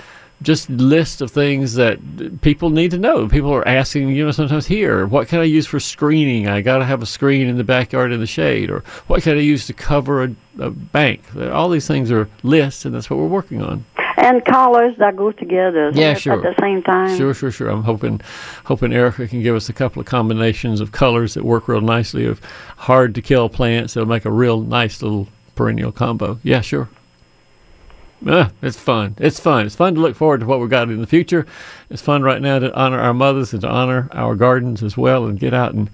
Just 0.42 0.70
list 0.70 1.22
of 1.22 1.32
things 1.32 1.76
that 1.76 2.42
people 2.42 2.70
need 2.70 2.92
to 2.92 2.98
know. 2.98 3.28
People 3.28 3.54
are 3.54 3.68
asking, 3.68 4.10
you 4.10 4.26
know, 4.26 4.32
sometimes 4.32 4.66
here, 4.68 5.06
what 5.08 5.28
can 5.28 5.40
I 5.40 5.44
use 5.44 5.66
for 5.66 5.80
screening? 5.80 6.48
I 6.48 6.62
got 6.62 6.80
to 6.80 6.86
have 6.86 7.02
a 7.02 7.06
screen 7.06 7.48
in 7.48 7.58
the 7.58 7.64
backyard 7.64 8.12
in 8.12 8.20
the 8.20 8.28
shade, 8.28 8.70
or 8.70 8.84
what 9.08 9.24
can 9.24 9.38
I 9.38 9.42
use 9.42 9.66
to 9.68 9.74
cover 9.74 10.24
a, 10.24 10.36
a 10.60 10.70
bank? 10.70 11.22
All 11.38 11.70
these 11.70 11.88
things 11.88 12.12
are 12.12 12.30
lists, 12.44 12.86
and 12.86 12.94
that's 12.94 13.10
what 13.10 13.18
we're 13.18 13.28
working 13.28 13.62
on. 13.62 13.86
And 14.18 14.44
colors 14.46 14.96
that 14.98 15.16
go 15.16 15.32
together. 15.32 15.92
Yeah, 15.94 16.12
at- 16.12 16.22
sure. 16.22 16.34
At 16.34 16.42
the 16.56 16.62
same 16.62 16.82
time. 16.84 17.18
Sure, 17.18 17.34
sure, 17.34 17.52
sure. 17.52 17.70
I'm 17.70 17.84
hoping, 17.84 18.22
hoping 18.66 18.94
Erica 18.94 19.28
can 19.28 19.42
give 19.42 19.56
us 19.56 19.70
a 19.70 19.74
couple 19.74 20.00
of 20.00 20.06
combinations 20.06 20.80
of 20.82 20.92
colors 20.92 21.34
that 21.34 21.44
work 21.44 21.68
real 21.68 21.82
nicely 21.82 22.26
of 22.26 22.42
hard 22.78 23.14
to 23.16 23.22
kill 23.22 23.50
plants. 23.50 23.94
That'll 23.94 24.08
make 24.10 24.26
a 24.26 24.32
real 24.32 24.62
nice 24.62 25.02
little 25.02 25.28
perennial 25.56 25.92
combo. 25.92 26.40
Yeah, 26.44 26.62
sure. 26.62 26.90
Ah, 28.28 28.52
it's 28.62 28.80
fun. 28.80 29.16
It's 29.20 29.40
fun. 29.40 29.66
It's 29.66 29.76
fun 29.76 29.96
to 29.96 30.02
look 30.02 30.16
forward 30.16 30.40
to 30.40 30.46
what 30.46 30.60
we've 30.60 30.70
got 30.70 30.90
in 30.90 31.02
the 31.02 31.08
future. 31.08 31.46
It's 31.90 32.02
fun 32.02 32.24
right 32.24 32.42
now 32.42 32.60
to 32.60 32.74
honor 32.76 33.00
our 33.00 33.14
mothers 33.14 33.54
and 33.54 33.62
to 33.62 33.70
honor 33.70 34.10
our 34.14 34.36
gardens 34.36 34.82
as 34.84 34.98
well 34.98 35.26
and 35.26 35.40
get 35.40 35.54
out 35.54 35.74
and, 35.74 35.90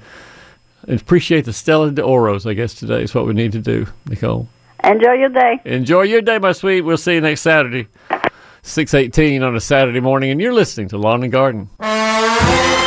and 0.87 1.01
appreciate 1.01 1.45
the 1.45 1.53
Stella 1.53 1.91
de 1.91 2.01
Oros, 2.01 2.45
I 2.45 2.53
guess 2.53 2.73
today 2.73 3.03
is 3.03 3.13
what 3.13 3.25
we 3.25 3.33
need 3.33 3.51
to 3.53 3.59
do, 3.59 3.87
Nicole. 4.07 4.47
Enjoy 4.83 5.13
your 5.13 5.29
day. 5.29 5.61
Enjoy 5.65 6.03
your 6.03 6.21
day, 6.21 6.39
my 6.39 6.53
sweet. 6.53 6.81
We'll 6.81 6.97
see 6.97 7.15
you 7.15 7.21
next 7.21 7.41
Saturday, 7.41 7.87
618 8.63 9.43
on 9.43 9.55
a 9.55 9.59
Saturday 9.59 9.99
morning, 9.99 10.31
and 10.31 10.41
you're 10.41 10.53
listening 10.53 10.87
to 10.89 10.97
Lawn 10.97 11.23
and 11.23 11.31
Garden. 11.31 11.69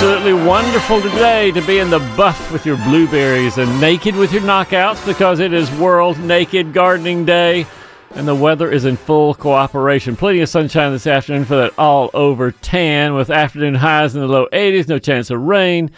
Absolutely 0.00 0.32
wonderful 0.32 1.02
today 1.02 1.50
to 1.50 1.60
be 1.66 1.80
in 1.80 1.90
the 1.90 1.98
buff 2.16 2.52
with 2.52 2.64
your 2.64 2.76
blueberries 2.76 3.58
and 3.58 3.80
naked 3.80 4.14
with 4.14 4.32
your 4.32 4.42
knockouts 4.42 5.04
because 5.04 5.40
it 5.40 5.52
is 5.52 5.68
World 5.72 6.20
Naked 6.20 6.72
Gardening 6.72 7.24
Day 7.24 7.66
and 8.14 8.28
the 8.28 8.34
weather 8.36 8.70
is 8.70 8.84
in 8.84 8.96
full 8.96 9.34
cooperation. 9.34 10.14
Plenty 10.14 10.38
of 10.38 10.48
sunshine 10.48 10.92
this 10.92 11.08
afternoon 11.08 11.44
for 11.46 11.56
that 11.56 11.76
all 11.76 12.10
over 12.14 12.52
tan 12.52 13.14
with 13.14 13.28
afternoon 13.28 13.74
highs 13.74 14.14
in 14.14 14.20
the 14.20 14.28
low 14.28 14.46
80s, 14.52 14.86
no 14.86 15.00
chance 15.00 15.30
of 15.30 15.40
rain. 15.40 15.90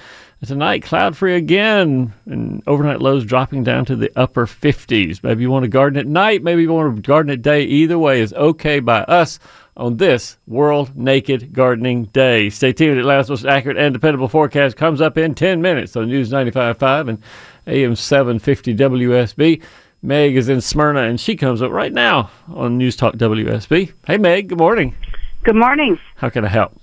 Tonight, 0.46 0.82
cloud 0.82 1.18
free 1.18 1.34
again, 1.34 2.14
and 2.24 2.62
overnight 2.66 3.02
lows 3.02 3.26
dropping 3.26 3.62
down 3.62 3.84
to 3.84 3.94
the 3.94 4.10
upper 4.16 4.46
50s. 4.46 5.22
Maybe 5.22 5.42
you 5.42 5.50
want 5.50 5.64
to 5.64 5.68
garden 5.68 5.98
at 5.98 6.06
night, 6.06 6.42
maybe 6.42 6.62
you 6.62 6.72
want 6.72 6.96
to 6.96 7.02
garden 7.02 7.30
at 7.30 7.42
day. 7.42 7.62
Either 7.64 7.98
way 7.98 8.22
is 8.22 8.32
okay 8.32 8.80
by 8.80 9.02
us 9.02 9.38
on 9.76 9.98
this 9.98 10.38
World 10.46 10.96
Naked 10.96 11.52
Gardening 11.52 12.04
Day. 12.06 12.48
Stay 12.48 12.72
tuned. 12.72 12.98
Atlanta's 12.98 13.28
most 13.28 13.44
accurate 13.44 13.76
and 13.76 13.92
dependable 13.92 14.28
forecast 14.28 14.78
comes 14.78 15.02
up 15.02 15.18
in 15.18 15.34
10 15.34 15.60
minutes 15.60 15.94
on 15.94 16.08
News 16.08 16.30
95.5 16.30 17.10
and 17.10 17.22
AM 17.66 17.94
750 17.94 18.74
WSB. 18.74 19.62
Meg 20.00 20.36
is 20.36 20.48
in 20.48 20.62
Smyrna, 20.62 21.02
and 21.02 21.20
she 21.20 21.36
comes 21.36 21.60
up 21.60 21.70
right 21.70 21.92
now 21.92 22.30
on 22.48 22.78
News 22.78 22.96
Talk 22.96 23.16
WSB. 23.16 23.92
Hey, 24.06 24.16
Meg, 24.16 24.48
good 24.48 24.58
morning. 24.58 24.94
Good 25.44 25.56
morning. 25.56 25.98
How 26.16 26.30
can 26.30 26.46
I 26.46 26.48
help? 26.48 26.80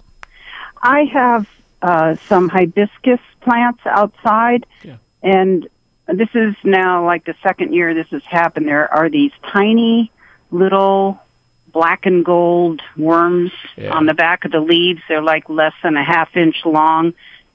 I 0.83 1.05
have 1.05 1.47
uh, 1.87 2.15
some 2.27 2.49
hibiscus 2.49 3.21
plants 3.41 3.79
outside, 3.85 4.65
Yeah. 4.83 4.97
and 5.23 5.67
this 6.07 6.29
is 6.33 6.53
now 6.63 7.05
like 7.05 7.23
the 7.23 7.35
second 7.41 7.73
year 7.73 7.93
this 7.93 8.07
has 8.09 8.25
happened. 8.25 8.67
There 8.67 8.93
are 8.93 9.09
these 9.09 9.31
tiny 9.53 10.11
little 10.51 11.19
black 11.71 12.05
and 12.05 12.25
gold 12.25 12.81
worms 12.97 13.51
Yeah. 13.77 13.91
on 13.91 14.05
the 14.05 14.13
back 14.13 14.43
of 14.45 14.51
the 14.51 14.59
leaves. 14.59 15.01
They're 15.07 15.21
like 15.21 15.47
less 15.49 15.73
than 15.83 15.95
a 15.95 16.03
half 16.03 16.35
inch 16.35 16.57
long, 16.65 17.13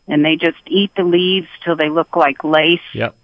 and 0.09 0.25
they 0.25 0.37
just 0.37 0.62
eat 0.67 0.93
the 0.97 1.05
leaves 1.05 1.49
till 1.65 1.77
they 1.77 1.91
look 1.91 2.17
like 2.17 2.43
lace. 2.43 2.81
Yep. 2.95 3.15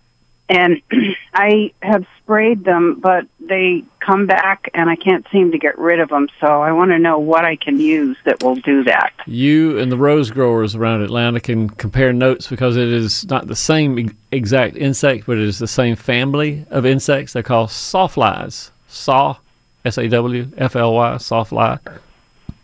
And 0.48 0.82
I 1.34 1.72
have 1.82 2.06
sprayed 2.18 2.64
them, 2.64 3.00
but 3.00 3.26
they 3.40 3.84
come 4.00 4.26
back, 4.26 4.70
and 4.74 4.88
I 4.88 4.96
can't 4.96 5.26
seem 5.30 5.52
to 5.52 5.58
get 5.58 5.78
rid 5.78 6.00
of 6.00 6.08
them. 6.08 6.28
So 6.40 6.46
I 6.46 6.72
want 6.72 6.90
to 6.90 6.98
know 6.98 7.18
what 7.18 7.44
I 7.44 7.56
can 7.56 7.78
use 7.78 8.16
that 8.24 8.42
will 8.42 8.56
do 8.56 8.84
that. 8.84 9.12
You 9.26 9.78
and 9.78 9.92
the 9.92 9.96
rose 9.96 10.30
growers 10.30 10.74
around 10.74 11.02
Atlanta 11.02 11.40
can 11.40 11.70
compare 11.70 12.12
notes 12.12 12.48
because 12.48 12.76
it 12.76 12.88
is 12.88 13.28
not 13.28 13.46
the 13.46 13.56
same 13.56 14.14
exact 14.32 14.76
insect, 14.76 15.26
but 15.26 15.38
it 15.38 15.44
is 15.44 15.58
the 15.58 15.68
same 15.68 15.96
family 15.96 16.64
of 16.70 16.86
insects. 16.86 17.32
They're 17.32 17.42
called 17.42 17.70
sawflies. 17.70 18.70
Saw, 18.88 19.36
S 19.84 19.98
A 19.98 20.08
W 20.08 20.50
F 20.56 20.74
L 20.76 20.94
Y, 20.94 21.14
sawfly. 21.16 21.78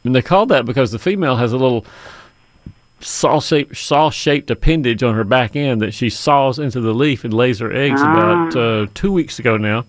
And 0.04 0.14
they 0.14 0.22
call 0.22 0.46
that 0.46 0.66
because 0.66 0.92
the 0.92 0.98
female 0.98 1.36
has 1.36 1.52
a 1.52 1.56
little 1.56 1.84
saw 3.04 3.38
shaped 3.38 3.76
saw 3.76 4.10
shaped 4.10 4.50
appendage 4.50 5.02
on 5.02 5.14
her 5.14 5.24
back 5.24 5.54
end 5.56 5.82
that 5.82 5.92
she 5.92 6.08
saws 6.08 6.58
into 6.58 6.80
the 6.80 6.94
leaf 6.94 7.24
and 7.24 7.34
lays 7.34 7.58
her 7.58 7.72
eggs 7.72 8.00
about 8.00 8.56
uh, 8.56 8.86
two 8.94 9.12
weeks 9.12 9.38
ago 9.38 9.56
now. 9.56 9.84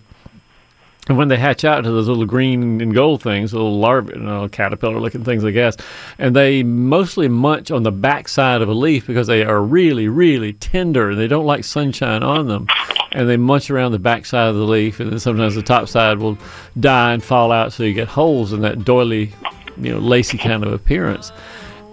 And 1.08 1.16
when 1.16 1.28
they 1.28 1.36
hatch 1.36 1.64
out 1.64 1.84
to 1.84 1.90
those 1.90 2.08
little 2.08 2.26
green 2.26 2.80
and 2.80 2.92
gold 2.92 3.22
things, 3.22 3.52
little 3.54 3.78
larvae, 3.78 4.14
you 4.14 4.20
know, 4.20 4.48
caterpillar 4.48 4.98
looking 4.98 5.22
things, 5.22 5.44
I 5.44 5.52
guess, 5.52 5.76
and 6.18 6.34
they 6.34 6.64
mostly 6.64 7.28
munch 7.28 7.70
on 7.70 7.84
the 7.84 7.92
backside 7.92 8.60
of 8.60 8.68
a 8.68 8.74
leaf 8.74 9.06
because 9.06 9.28
they 9.28 9.44
are 9.44 9.62
really, 9.62 10.08
really 10.08 10.52
tender 10.54 11.10
and 11.10 11.18
they 11.18 11.28
don't 11.28 11.46
like 11.46 11.62
sunshine 11.62 12.24
on 12.24 12.48
them. 12.48 12.66
And 13.12 13.28
they 13.28 13.36
munch 13.36 13.70
around 13.70 13.92
the 13.92 14.00
backside 14.00 14.48
of 14.48 14.56
the 14.56 14.64
leaf, 14.64 14.98
and 14.98 15.10
then 15.10 15.20
sometimes 15.20 15.54
the 15.54 15.62
top 15.62 15.88
side 15.88 16.18
will 16.18 16.36
die 16.78 17.14
and 17.14 17.22
fall 17.22 17.52
out, 17.52 17.72
so 17.72 17.84
you 17.84 17.94
get 17.94 18.08
holes 18.08 18.52
in 18.52 18.60
that 18.62 18.84
doily, 18.84 19.32
you 19.80 19.92
know, 19.92 20.00
lacy 20.00 20.36
kind 20.36 20.64
of 20.64 20.72
appearance. 20.72 21.30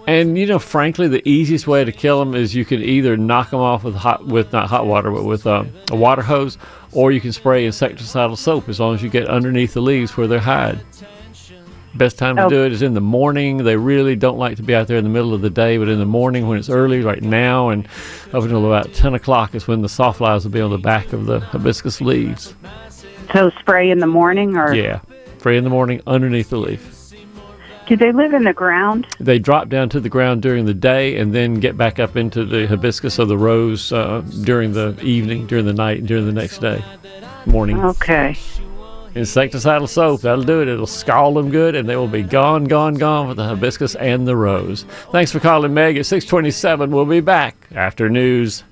And 0.06 0.36
you 0.36 0.46
know, 0.46 0.58
frankly, 0.58 1.08
the 1.08 1.26
easiest 1.26 1.66
way 1.66 1.84
to 1.84 1.90
kill 1.92 2.18
them 2.18 2.34
is 2.34 2.54
you 2.54 2.64
can 2.64 2.82
either 2.82 3.16
knock 3.16 3.50
them 3.50 3.60
off 3.60 3.84
with 3.84 3.94
hot, 3.94 4.26
with 4.26 4.52
not 4.52 4.68
hot 4.68 4.86
water, 4.86 5.10
but 5.10 5.24
with 5.24 5.46
um, 5.46 5.72
a 5.90 5.96
water 5.96 6.20
hose, 6.22 6.58
or 6.92 7.10
you 7.10 7.20
can 7.20 7.32
spray 7.32 7.66
insecticidal 7.66 8.36
soap 8.36 8.68
as 8.68 8.78
long 8.80 8.94
as 8.94 9.02
you 9.02 9.08
get 9.08 9.26
underneath 9.28 9.72
the 9.72 9.80
leaves 9.80 10.16
where 10.16 10.26
they 10.26 10.38
hide. 10.38 10.80
Best 11.94 12.18
time 12.18 12.34
to 12.36 12.44
Oh. 12.46 12.48
do 12.48 12.64
it 12.64 12.72
is 12.72 12.82
in 12.82 12.92
the 12.94 13.00
morning. 13.00 13.58
They 13.58 13.76
really 13.76 14.16
don't 14.16 14.36
like 14.36 14.56
to 14.56 14.62
be 14.64 14.74
out 14.74 14.88
there 14.88 14.98
in 14.98 15.04
the 15.04 15.10
middle 15.10 15.32
of 15.32 15.42
the 15.42 15.48
day, 15.50 15.78
but 15.78 15.88
in 15.88 16.00
the 16.00 16.04
morning 16.04 16.48
when 16.48 16.58
it's 16.58 16.68
early, 16.68 17.02
like 17.02 17.22
now, 17.22 17.68
and 17.68 17.86
up 18.32 18.42
until 18.42 18.66
about 18.66 18.92
ten 18.92 19.14
o'clock 19.14 19.54
is 19.54 19.68
when 19.68 19.80
the 19.80 19.88
sawflies 19.88 20.42
will 20.44 20.50
be 20.50 20.60
on 20.60 20.70
the 20.72 20.78
back 20.78 21.12
of 21.12 21.26
the 21.26 21.38
hibiscus 21.40 22.00
leaves. 22.00 22.52
So 23.32 23.50
spray 23.60 23.90
in 23.90 24.00
the 24.00 24.06
morning, 24.08 24.56
or 24.56 24.74
Yeah, 24.74 25.00
spray 25.38 25.56
in 25.56 25.62
the 25.64 25.70
morning 25.70 26.02
underneath 26.06 26.50
the 26.50 26.58
leaf. 26.58 26.90
Do 27.86 27.96
they 27.96 28.12
live 28.12 28.32
in 28.32 28.44
the 28.44 28.52
ground? 28.52 29.06
they 29.20 29.38
drop 29.38 29.68
down 29.68 29.88
to 29.90 30.00
the 30.00 30.08
ground 30.08 30.42
during 30.42 30.64
the 30.64 30.74
day 30.74 31.18
and 31.18 31.34
then 31.34 31.54
get 31.54 31.76
back 31.76 31.98
up 31.98 32.16
into 32.16 32.44
the 32.44 32.66
hibiscus 32.66 33.18
or 33.18 33.26
the 33.26 33.38
rose 33.38 33.92
uh, 33.92 34.22
during 34.42 34.72
the 34.72 34.98
evening, 35.02 35.46
during 35.46 35.66
the 35.66 35.72
night, 35.72 35.98
and 35.98 36.08
during 36.08 36.26
the 36.26 36.32
next 36.32 36.58
day, 36.58 36.82
morning. 37.46 37.82
Okay. 37.84 38.36
Insecticidal 39.14 39.88
soap, 39.88 40.22
that'll 40.22 40.42
do 40.42 40.60
it. 40.60 40.66
It'll 40.66 40.88
scald 40.88 41.36
them 41.36 41.50
good 41.50 41.76
and 41.76 41.88
they 41.88 41.94
will 41.94 42.08
be 42.08 42.22
gone, 42.22 42.64
gone, 42.64 42.94
gone 42.94 43.28
with 43.28 43.36
the 43.36 43.44
hibiscus 43.44 43.94
and 43.94 44.26
the 44.26 44.36
rose. 44.36 44.84
Thanks 45.12 45.30
for 45.30 45.38
calling 45.38 45.72
Meg 45.72 45.96
at 45.96 46.06
627. 46.06 46.90
We'll 46.90 47.04
be 47.04 47.20
back 47.20 47.56
after 47.72 48.10
news. 48.10 48.64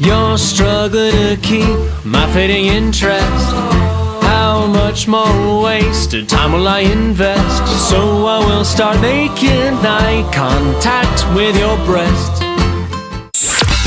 You're 0.00 0.38
struggling 0.38 1.10
to 1.10 1.36
keep 1.42 2.04
my 2.04 2.32
fading 2.32 2.66
interest. 2.66 3.52
How 4.22 4.64
much 4.66 5.08
more 5.08 5.62
wasted 5.64 6.28
time 6.28 6.52
will 6.52 6.68
I 6.68 6.80
invest? 6.80 7.90
So 7.90 8.24
I 8.26 8.38
will 8.38 8.64
start 8.64 9.00
making 9.00 9.74
eye 9.82 10.22
contact 10.32 11.34
with 11.34 11.58
your 11.58 11.76
breast. 11.84 12.37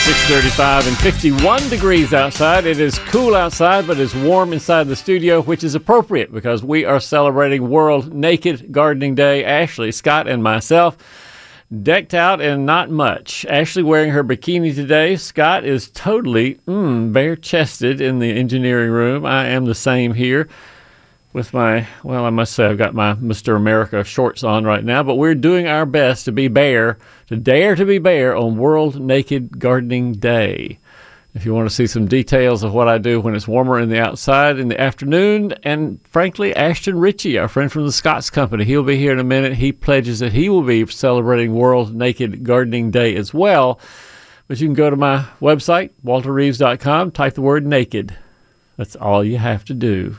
It's 0.00 0.30
6:35 0.30 0.86
and 0.86 0.96
51 0.98 1.68
degrees 1.68 2.14
outside. 2.14 2.66
It 2.66 2.78
is 2.78 2.98
cool 3.10 3.34
outside, 3.34 3.86
but 3.86 3.98
it's 3.98 4.14
warm 4.14 4.52
inside 4.52 4.84
the 4.88 4.96
studio, 4.96 5.42
which 5.42 5.64
is 5.64 5.74
appropriate 5.74 6.32
because 6.32 6.62
we 6.62 6.84
are 6.84 7.00
celebrating 7.00 7.68
World 7.68 8.14
Naked 8.14 8.70
Gardening 8.72 9.14
Day. 9.16 9.44
Ashley, 9.44 9.90
Scott, 9.92 10.28
and 10.28 10.42
myself. 10.42 10.96
decked 11.82 12.14
out 12.14 12.40
and 12.40 12.64
not 12.64 12.88
much. 12.90 13.44
Ashley 13.46 13.82
wearing 13.82 14.10
her 14.10 14.24
bikini 14.24 14.74
today. 14.74 15.16
Scott 15.16 15.64
is 15.64 15.90
totally 15.90 16.54
mm, 16.66 17.12
bare 17.12 17.36
chested 17.36 18.00
in 18.00 18.20
the 18.20 18.30
engineering 18.30 18.90
room. 18.90 19.26
I 19.26 19.48
am 19.48 19.66
the 19.66 19.74
same 19.74 20.14
here 20.14 20.48
with 21.32 21.52
my, 21.52 21.86
well, 22.02 22.24
I 22.24 22.30
must 22.30 22.52
say 22.52 22.66
I've 22.66 22.78
got 22.78 22.94
my 22.94 23.14
Mr. 23.14 23.54
America 23.56 24.02
shorts 24.02 24.42
on 24.42 24.64
right 24.64 24.84
now, 24.84 25.02
but 25.02 25.16
we're 25.16 25.34
doing 25.34 25.66
our 25.66 25.86
best 25.86 26.24
to 26.24 26.32
be 26.32 26.48
bare, 26.48 26.98
to 27.28 27.36
dare 27.36 27.76
to 27.76 27.84
be 27.84 27.98
bare 27.98 28.34
on 28.36 28.56
World 28.56 29.00
Naked 29.00 29.58
Gardening 29.58 30.14
Day. 30.14 30.78
If 31.34 31.44
you 31.44 31.54
want 31.54 31.68
to 31.68 31.74
see 31.74 31.86
some 31.86 32.08
details 32.08 32.64
of 32.64 32.72
what 32.72 32.88
I 32.88 32.98
do 32.98 33.20
when 33.20 33.34
it's 33.34 33.46
warmer 33.46 33.78
in 33.78 33.90
the 33.90 34.00
outside 34.00 34.58
in 34.58 34.68
the 34.68 34.80
afternoon, 34.80 35.52
and 35.62 36.00
frankly, 36.04 36.56
Ashton 36.56 36.98
Ritchie, 36.98 37.38
our 37.38 37.48
friend 37.48 37.70
from 37.70 37.84
the 37.84 37.92
Scott's 37.92 38.30
Company, 38.30 38.64
he'll 38.64 38.82
be 38.82 38.96
here 38.96 39.12
in 39.12 39.18
a 39.18 39.24
minute. 39.24 39.54
He 39.54 39.70
pledges 39.70 40.20
that 40.20 40.32
he 40.32 40.48
will 40.48 40.62
be 40.62 40.86
celebrating 40.86 41.54
World 41.54 41.94
Naked 41.94 42.42
Gardening 42.42 42.90
Day 42.90 43.14
as 43.14 43.34
well. 43.34 43.78
But 44.48 44.60
you 44.60 44.66
can 44.66 44.74
go 44.74 44.88
to 44.88 44.96
my 44.96 45.26
website, 45.40 45.90
walterreeves.com, 46.02 47.12
type 47.12 47.34
the 47.34 47.42
word 47.42 47.66
naked. 47.66 48.16
That's 48.78 48.96
all 48.96 49.22
you 49.22 49.36
have 49.36 49.64
to 49.66 49.74
do. 49.74 50.16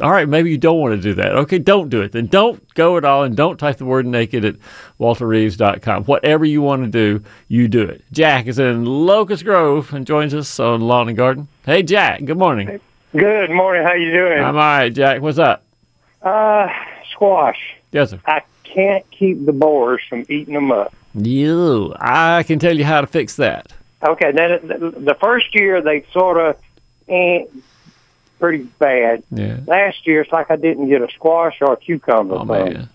All 0.00 0.10
right, 0.12 0.28
maybe 0.28 0.50
you 0.50 0.58
don't 0.58 0.78
want 0.78 0.94
to 0.94 1.00
do 1.00 1.14
that. 1.14 1.32
Okay, 1.32 1.58
don't 1.58 1.88
do 1.88 2.02
it. 2.02 2.12
Then 2.12 2.26
don't 2.26 2.72
go 2.74 2.96
at 2.96 3.04
all 3.04 3.24
and 3.24 3.36
don't 3.36 3.56
type 3.56 3.78
the 3.78 3.84
word 3.84 4.06
naked 4.06 4.44
at 4.44 4.54
walterreeves.com. 5.00 6.04
Whatever 6.04 6.44
you 6.44 6.62
want 6.62 6.84
to 6.84 6.88
do, 6.88 7.24
you 7.48 7.66
do 7.66 7.82
it. 7.82 8.04
Jack 8.12 8.46
is 8.46 8.58
in 8.58 8.84
Locust 8.84 9.44
Grove 9.44 9.92
and 9.92 10.06
joins 10.06 10.34
us 10.34 10.60
on 10.60 10.82
Lawn 10.82 11.08
and 11.08 11.16
Garden. 11.16 11.48
Hey, 11.64 11.82
Jack, 11.82 12.24
good 12.24 12.38
morning. 12.38 12.80
Good 13.12 13.50
morning. 13.50 13.82
How 13.84 13.94
you 13.94 14.12
doing? 14.12 14.38
I'm 14.38 14.54
all 14.54 14.62
right, 14.62 14.92
Jack. 14.92 15.20
What's 15.20 15.38
up? 15.38 15.64
Uh, 16.22 16.68
squash. 17.10 17.76
Yes, 17.90 18.10
sir. 18.10 18.20
I 18.26 18.42
can't 18.64 19.08
keep 19.10 19.44
the 19.46 19.52
borers 19.52 20.02
from 20.08 20.24
eating 20.28 20.54
them 20.54 20.70
up. 20.70 20.94
You. 21.14 21.94
I 21.98 22.44
can 22.44 22.58
tell 22.58 22.76
you 22.76 22.84
how 22.84 23.00
to 23.00 23.06
fix 23.06 23.36
that. 23.36 23.72
Okay, 24.02 24.30
then 24.30 24.60
the 24.68 24.90
the 24.96 25.14
first 25.14 25.54
year 25.54 25.80
they 25.82 26.04
sort 26.12 26.38
of 26.38 26.56
eh, 27.08 27.44
pretty 28.38 28.64
bad. 28.64 29.22
Yeah. 29.30 29.58
Last 29.66 30.06
year 30.06 30.22
it's 30.22 30.32
like 30.32 30.50
I 30.50 30.56
didn't 30.56 30.88
get 30.88 31.02
a 31.02 31.10
squash 31.10 31.56
or 31.60 31.72
a 31.72 31.76
cucumber. 31.76 32.36
Oh, 32.36 32.44
man. 32.44 32.88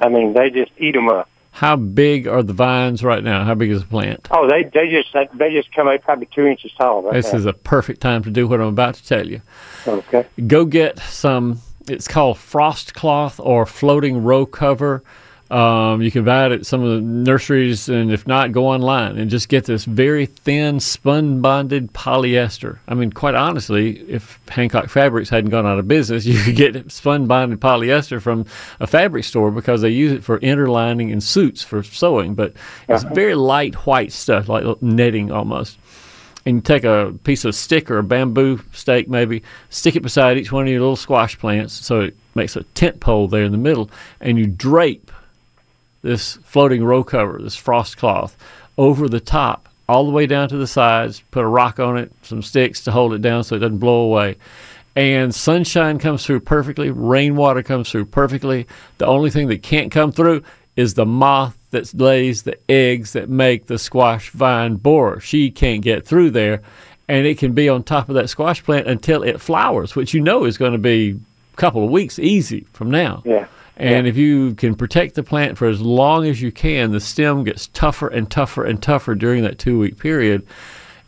I 0.00 0.08
mean, 0.08 0.32
they 0.32 0.50
just 0.50 0.72
eat 0.78 0.92
them 0.92 1.08
up. 1.08 1.28
How 1.52 1.76
big 1.76 2.26
are 2.28 2.42
the 2.42 2.52
vines 2.52 3.02
right 3.02 3.22
now? 3.22 3.44
How 3.44 3.54
big 3.54 3.70
is 3.70 3.80
the 3.82 3.86
plant? 3.88 4.28
Oh, 4.30 4.48
they 4.48 4.62
they 4.62 4.88
just 4.88 5.12
they 5.34 5.52
just 5.52 5.72
come 5.74 5.88
out 5.88 6.00
probably 6.02 6.26
two 6.26 6.46
inches 6.46 6.72
tall. 6.72 7.02
Right 7.02 7.12
This 7.14 7.32
now. 7.32 7.38
is 7.40 7.46
a 7.46 7.52
perfect 7.52 8.00
time 8.00 8.22
to 8.22 8.30
do 8.30 8.46
what 8.46 8.60
I'm 8.60 8.68
about 8.68 8.94
to 8.94 9.06
tell 9.06 9.26
you. 9.28 9.42
okay. 9.86 10.26
go 10.46 10.64
get 10.64 10.98
some 11.00 11.60
it's 11.88 12.06
called 12.06 12.38
frost 12.38 12.94
cloth 12.94 13.40
or 13.40 13.66
floating 13.66 14.22
row 14.22 14.46
cover 14.46 15.02
um, 15.50 16.00
you 16.00 16.12
can 16.12 16.24
buy 16.24 16.46
it 16.46 16.52
at 16.52 16.66
some 16.66 16.84
of 16.84 16.90
the 16.90 17.00
nurseries 17.00 17.88
and 17.88 18.12
if 18.12 18.24
not 18.24 18.52
go 18.52 18.68
online 18.68 19.18
and 19.18 19.28
just 19.28 19.48
get 19.48 19.64
this 19.64 19.84
very 19.84 20.26
thin 20.26 20.78
spun 20.78 21.40
bonded 21.40 21.92
polyester. 21.92 22.78
I 22.86 22.94
mean 22.94 23.10
quite 23.10 23.34
honestly 23.34 23.98
if 24.08 24.38
hancock 24.48 24.88
fabrics 24.88 25.28
hadn't 25.28 25.50
gone 25.50 25.66
out 25.66 25.80
of 25.80 25.88
business 25.88 26.24
you 26.26 26.40
could 26.40 26.54
get 26.54 26.92
spun 26.92 27.26
bonded 27.26 27.60
polyester 27.60 28.22
from 28.22 28.46
a 28.78 28.86
fabric 28.86 29.24
store 29.24 29.50
because 29.50 29.82
they 29.82 29.90
use 29.90 30.12
it 30.12 30.22
for 30.22 30.38
interlining 30.38 31.10
in 31.10 31.20
suits 31.20 31.64
for 31.64 31.82
sewing 31.82 32.34
but 32.34 32.52
it's 32.88 33.02
very 33.02 33.34
light 33.34 33.74
white 33.86 34.12
stuff 34.12 34.48
like 34.48 34.64
netting 34.80 35.32
almost. 35.32 35.78
And 36.46 36.56
you 36.56 36.62
take 36.62 36.84
a 36.84 37.12
piece 37.24 37.44
of 37.44 37.54
stick 37.56 37.90
or 37.90 37.98
a 37.98 38.04
bamboo 38.04 38.60
stake 38.72 39.08
maybe 39.08 39.42
stick 39.68 39.96
it 39.96 40.00
beside 40.00 40.38
each 40.38 40.52
one 40.52 40.66
of 40.66 40.70
your 40.70 40.80
little 40.80 40.94
squash 40.94 41.36
plants 41.36 41.74
so 41.74 42.02
it 42.02 42.16
makes 42.36 42.54
a 42.54 42.62
tent 42.62 43.00
pole 43.00 43.26
there 43.26 43.42
in 43.42 43.50
the 43.50 43.58
middle 43.58 43.90
and 44.20 44.38
you 44.38 44.46
drape 44.46 45.10
this 46.02 46.36
floating 46.44 46.84
row 46.84 47.04
cover 47.04 47.38
this 47.42 47.56
frost 47.56 47.96
cloth 47.96 48.36
over 48.78 49.08
the 49.08 49.20
top 49.20 49.68
all 49.88 50.04
the 50.04 50.12
way 50.12 50.26
down 50.26 50.48
to 50.48 50.56
the 50.56 50.66
sides 50.66 51.22
put 51.30 51.44
a 51.44 51.48
rock 51.48 51.78
on 51.78 51.96
it 51.96 52.12
some 52.22 52.42
sticks 52.42 52.82
to 52.82 52.92
hold 52.92 53.12
it 53.12 53.22
down 53.22 53.44
so 53.44 53.56
it 53.56 53.60
doesn't 53.60 53.78
blow 53.78 54.02
away 54.02 54.36
and 54.96 55.34
sunshine 55.34 55.98
comes 55.98 56.24
through 56.24 56.40
perfectly 56.40 56.90
rainwater 56.90 57.62
comes 57.62 57.90
through 57.90 58.04
perfectly 58.04 58.66
the 58.98 59.06
only 59.06 59.30
thing 59.30 59.48
that 59.48 59.62
can't 59.62 59.90
come 59.92 60.10
through 60.12 60.42
is 60.76 60.94
the 60.94 61.06
moth 61.06 61.56
that 61.70 61.92
lays 61.94 62.42
the 62.42 62.58
eggs 62.70 63.12
that 63.12 63.28
make 63.28 63.66
the 63.66 63.78
squash 63.78 64.30
vine 64.30 64.76
borer. 64.76 65.20
She 65.20 65.50
can't 65.50 65.82
get 65.82 66.06
through 66.06 66.30
there, 66.30 66.62
and 67.08 67.26
it 67.26 67.38
can 67.38 67.52
be 67.52 67.68
on 67.68 67.82
top 67.82 68.08
of 68.08 68.14
that 68.16 68.28
squash 68.28 68.62
plant 68.62 68.86
until 68.86 69.22
it 69.22 69.40
flowers, 69.40 69.94
which 69.94 70.14
you 70.14 70.20
know 70.20 70.44
is 70.44 70.58
going 70.58 70.72
to 70.72 70.78
be 70.78 71.18
a 71.52 71.56
couple 71.56 71.84
of 71.84 71.90
weeks 71.90 72.18
easy 72.18 72.66
from 72.72 72.90
now. 72.90 73.22
Yeah. 73.24 73.46
And 73.80 74.06
if 74.06 74.16
you 74.18 74.54
can 74.54 74.74
protect 74.74 75.14
the 75.14 75.22
plant 75.22 75.56
for 75.56 75.66
as 75.66 75.80
long 75.80 76.26
as 76.26 76.42
you 76.42 76.52
can, 76.52 76.90
the 76.90 77.00
stem 77.00 77.44
gets 77.44 77.68
tougher 77.68 78.08
and 78.08 78.30
tougher 78.30 78.64
and 78.64 78.82
tougher 78.82 79.14
during 79.14 79.42
that 79.44 79.58
two 79.58 79.78
week 79.78 79.98
period. 79.98 80.46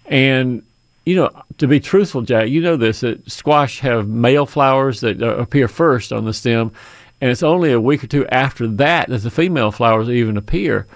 And 0.06 0.62
you 1.04 1.16
know, 1.16 1.30
to 1.58 1.66
be 1.66 1.80
truthful, 1.80 2.22
Jack, 2.22 2.48
you 2.48 2.62
know 2.62 2.76
this 2.76 3.00
that 3.00 3.30
squash 3.30 3.80
have 3.80 4.08
male 4.08 4.46
flowers 4.46 5.00
that 5.00 5.22
uh, 5.22 5.36
appear 5.36 5.68
first 5.68 6.12
on 6.12 6.24
the 6.24 6.32
stem, 6.32 6.72
and 7.20 7.30
it's 7.30 7.42
only 7.42 7.72
a 7.72 7.80
week 7.80 8.04
or 8.04 8.06
two 8.06 8.26
after 8.28 8.66
that 8.66 9.08
that 9.08 9.18
the 9.18 9.30
female 9.30 9.70
flowers 9.70 10.08
even 10.08 10.36
appear. 10.36 10.86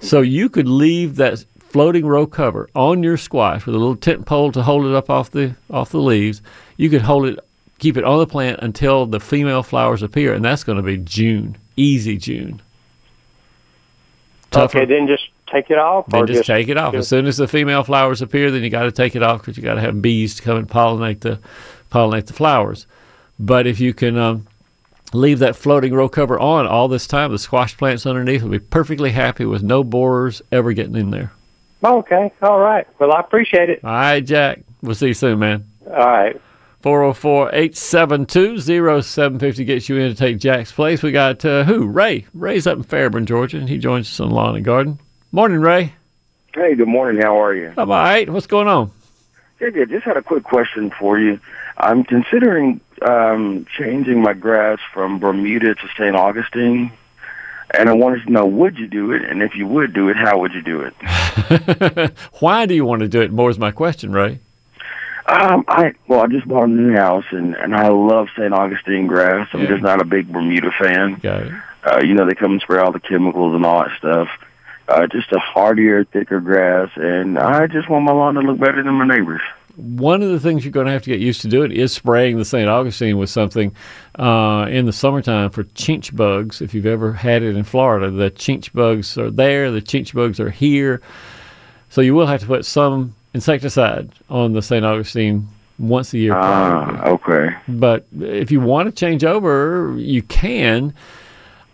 So 0.00 0.20
you 0.20 0.48
could 0.48 0.68
leave 0.68 1.16
that 1.16 1.44
floating 1.58 2.06
row 2.06 2.26
cover 2.26 2.68
on 2.76 3.02
your 3.02 3.16
squash 3.16 3.66
with 3.66 3.74
a 3.74 3.78
little 3.78 3.96
tent 3.96 4.26
pole 4.26 4.52
to 4.52 4.62
hold 4.62 4.86
it 4.86 4.94
up 4.94 5.10
off 5.10 5.30
the 5.32 5.56
off 5.68 5.90
the 5.90 5.98
leaves. 5.98 6.42
You 6.76 6.90
could 6.90 7.02
hold 7.02 7.26
it, 7.26 7.38
keep 7.78 7.96
it 7.96 8.04
on 8.04 8.18
the 8.18 8.26
plant 8.26 8.60
until 8.62 9.06
the 9.06 9.20
female 9.20 9.62
flowers 9.62 10.02
appear, 10.02 10.34
and 10.34 10.44
that's 10.44 10.64
going 10.64 10.76
to 10.76 10.82
be 10.82 10.96
June, 10.96 11.56
easy 11.76 12.16
June. 12.16 12.60
Tougher- 14.50 14.78
Okay, 14.78 14.86
then 14.86 15.06
just 15.06 15.28
take 15.46 15.70
it 15.70 15.78
off. 15.78 16.06
then 16.08 16.22
or 16.22 16.26
just, 16.26 16.46
take 16.46 16.68
it 16.68 16.76
off. 16.76 16.94
As 16.94 17.08
soon 17.08 17.26
as 17.26 17.36
the 17.36 17.48
female 17.48 17.82
flowers 17.84 18.22
appear, 18.22 18.50
then 18.50 18.62
you 18.62 18.70
got 18.70 18.84
to 18.84 18.92
take 18.92 19.16
it 19.16 19.22
off 19.22 19.40
because 19.40 19.56
you 19.56 19.62
got 19.62 19.74
to 19.74 19.80
have 19.80 20.00
bees 20.00 20.36
to 20.36 20.42
come 20.42 20.56
and 20.56 20.68
pollinate 20.68 21.20
the 21.20 21.38
pollinate 21.90 22.26
the 22.26 22.32
flowers. 22.32 22.86
But 23.38 23.66
if 23.66 23.80
you 23.80 23.92
can 23.94 24.16
um, 24.16 24.46
leave 25.12 25.40
that 25.40 25.56
floating 25.56 25.92
row 25.94 26.08
cover 26.08 26.38
on 26.38 26.66
all 26.66 26.88
this 26.88 27.06
time, 27.06 27.32
the 27.32 27.38
squash 27.38 27.76
plants 27.76 28.06
underneath 28.06 28.42
will 28.42 28.50
be 28.50 28.58
perfectly 28.60 29.10
happy 29.10 29.44
with 29.44 29.62
no 29.62 29.82
borers 29.84 30.40
ever 30.52 30.72
getting 30.72 30.96
in 30.96 31.10
there. 31.10 31.32
Okay. 31.84 32.32
All 32.42 32.60
right. 32.60 32.86
Well, 32.98 33.12
I 33.12 33.20
appreciate 33.20 33.68
it. 33.70 33.80
All 33.84 33.90
right, 33.90 34.24
Jack. 34.24 34.60
We'll 34.82 34.94
see 34.94 35.08
you 35.08 35.14
soon, 35.14 35.38
man. 35.40 35.64
All 35.86 35.96
right. 35.96 36.40
404 36.84 37.48
872 37.54 38.60
0750 38.60 39.64
gets 39.64 39.88
you 39.88 39.96
in 39.96 40.10
to 40.10 40.14
take 40.14 40.36
Jack's 40.36 40.70
place. 40.70 41.02
We 41.02 41.12
got 41.12 41.42
uh, 41.42 41.64
who? 41.64 41.86
Ray. 41.86 42.26
Ray's 42.34 42.66
up 42.66 42.76
in 42.76 42.82
Fairburn, 42.82 43.24
Georgia, 43.24 43.56
and 43.56 43.70
he 43.70 43.78
joins 43.78 44.06
us 44.06 44.20
on 44.20 44.28
Lawn 44.28 44.54
and 44.54 44.62
Garden. 44.62 45.00
Morning, 45.32 45.62
Ray. 45.62 45.94
Hey, 46.54 46.74
good 46.74 46.86
morning. 46.86 47.22
How 47.22 47.40
are 47.40 47.54
you? 47.54 47.72
I'm 47.78 47.90
all 47.90 47.96
right. 47.96 48.28
What's 48.28 48.46
going 48.46 48.68
on? 48.68 48.92
Good, 49.58 49.72
good. 49.72 49.88
Just 49.88 50.04
had 50.04 50.18
a 50.18 50.22
quick 50.22 50.44
question 50.44 50.90
for 50.90 51.18
you. 51.18 51.40
I'm 51.78 52.04
considering 52.04 52.82
um, 53.00 53.64
changing 53.78 54.20
my 54.20 54.34
grass 54.34 54.78
from 54.92 55.18
Bermuda 55.18 55.76
to 55.76 55.88
St. 55.96 56.14
Augustine, 56.14 56.92
and 57.72 57.88
I 57.88 57.94
wanted 57.94 58.26
to 58.26 58.30
know 58.30 58.44
would 58.44 58.76
you 58.76 58.88
do 58.88 59.10
it, 59.12 59.24
and 59.24 59.42
if 59.42 59.56
you 59.56 59.66
would 59.66 59.94
do 59.94 60.10
it, 60.10 60.16
how 60.18 60.38
would 60.38 60.52
you 60.52 60.60
do 60.60 60.82
it? 60.82 62.12
Why 62.40 62.66
do 62.66 62.74
you 62.74 62.84
want 62.84 63.00
to 63.00 63.08
do 63.08 63.22
it? 63.22 63.32
More 63.32 63.48
is 63.48 63.58
my 63.58 63.70
question, 63.70 64.12
Ray. 64.12 64.40
Um, 65.26 65.64
I 65.68 65.92
well, 66.06 66.20
I 66.20 66.26
just 66.26 66.46
bought 66.46 66.64
a 66.64 66.68
new 66.68 66.94
house, 66.94 67.24
and 67.30 67.54
and 67.54 67.74
I 67.74 67.88
love 67.88 68.28
St. 68.36 68.52
Augustine 68.52 69.06
grass. 69.06 69.48
I'm 69.52 69.62
Yeah. 69.62 69.68
just 69.68 69.82
not 69.82 70.02
a 70.02 70.04
big 70.04 70.30
Bermuda 70.30 70.70
fan. 70.78 71.14
Got 71.22 71.42
it. 71.42 71.52
Uh, 71.82 72.00
you 72.04 72.14
know, 72.14 72.26
they 72.26 72.34
come 72.34 72.52
and 72.52 72.60
spray 72.60 72.78
all 72.78 72.92
the 72.92 73.00
chemicals 73.00 73.54
and 73.54 73.64
all 73.64 73.80
that 73.84 73.96
stuff. 73.98 74.28
Uh, 74.86 75.06
just 75.06 75.32
a 75.32 75.38
hardier, 75.38 76.04
thicker 76.04 76.40
grass, 76.40 76.90
and 76.96 77.38
I 77.38 77.66
just 77.66 77.88
want 77.88 78.04
my 78.04 78.12
lawn 78.12 78.34
to 78.34 78.40
look 78.40 78.58
better 78.58 78.82
than 78.82 78.92
my 78.94 79.06
neighbors. 79.06 79.40
One 79.76 80.22
of 80.22 80.28
the 80.30 80.38
things 80.38 80.62
you're 80.64 80.72
going 80.72 80.86
to 80.86 80.92
have 80.92 81.02
to 81.02 81.10
get 81.10 81.20
used 81.20 81.40
to 81.40 81.48
doing 81.48 81.72
is 81.72 81.90
spraying 81.92 82.36
the 82.36 82.44
St. 82.44 82.68
Augustine 82.68 83.16
with 83.18 83.28
something 83.30 83.74
uh, 84.18 84.66
in 84.70 84.84
the 84.86 84.92
summertime 84.92 85.50
for 85.50 85.64
chinch 85.64 86.14
bugs. 86.14 86.60
If 86.62 86.74
you've 86.74 86.86
ever 86.86 87.12
had 87.14 87.42
it 87.42 87.56
in 87.56 87.64
Florida, 87.64 88.10
the 88.10 88.30
chinch 88.30 88.72
bugs 88.72 89.16
are 89.18 89.30
there, 89.30 89.70
the 89.70 89.80
chinch 89.82 90.12
bugs 90.14 90.38
are 90.38 90.50
here. 90.50 91.00
So 91.88 92.02
you 92.02 92.14
will 92.14 92.26
have 92.26 92.40
to 92.42 92.46
put 92.46 92.64
some 92.66 93.14
insecticide 93.34 94.10
on 94.30 94.52
the 94.52 94.62
St. 94.62 94.84
Augustine 94.84 95.48
once 95.78 96.14
a 96.14 96.18
year. 96.18 96.32
probably. 96.32 97.00
Ah, 97.00 97.08
okay. 97.08 97.56
But 97.68 98.06
if 98.20 98.50
you 98.50 98.60
want 98.60 98.88
to 98.88 98.94
change 98.94 99.24
over, 99.24 99.94
you 99.96 100.22
can. 100.22 100.94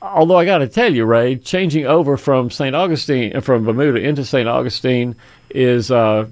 Although 0.03 0.39
I 0.39 0.47
got 0.47 0.59
to 0.59 0.69
tell 0.69 0.93
you, 0.93 1.05
Ray, 1.05 1.37
changing 1.37 1.87
over 1.87 2.17
from 2.17 2.51
St. 2.51 2.75
Augustine, 2.75 3.39
from 3.43 3.65
Bermuda 3.65 4.01
into 4.01 4.25
St. 4.25 4.49
Augustine 4.49 5.15
is 5.51 5.91
uh, 5.91 6.27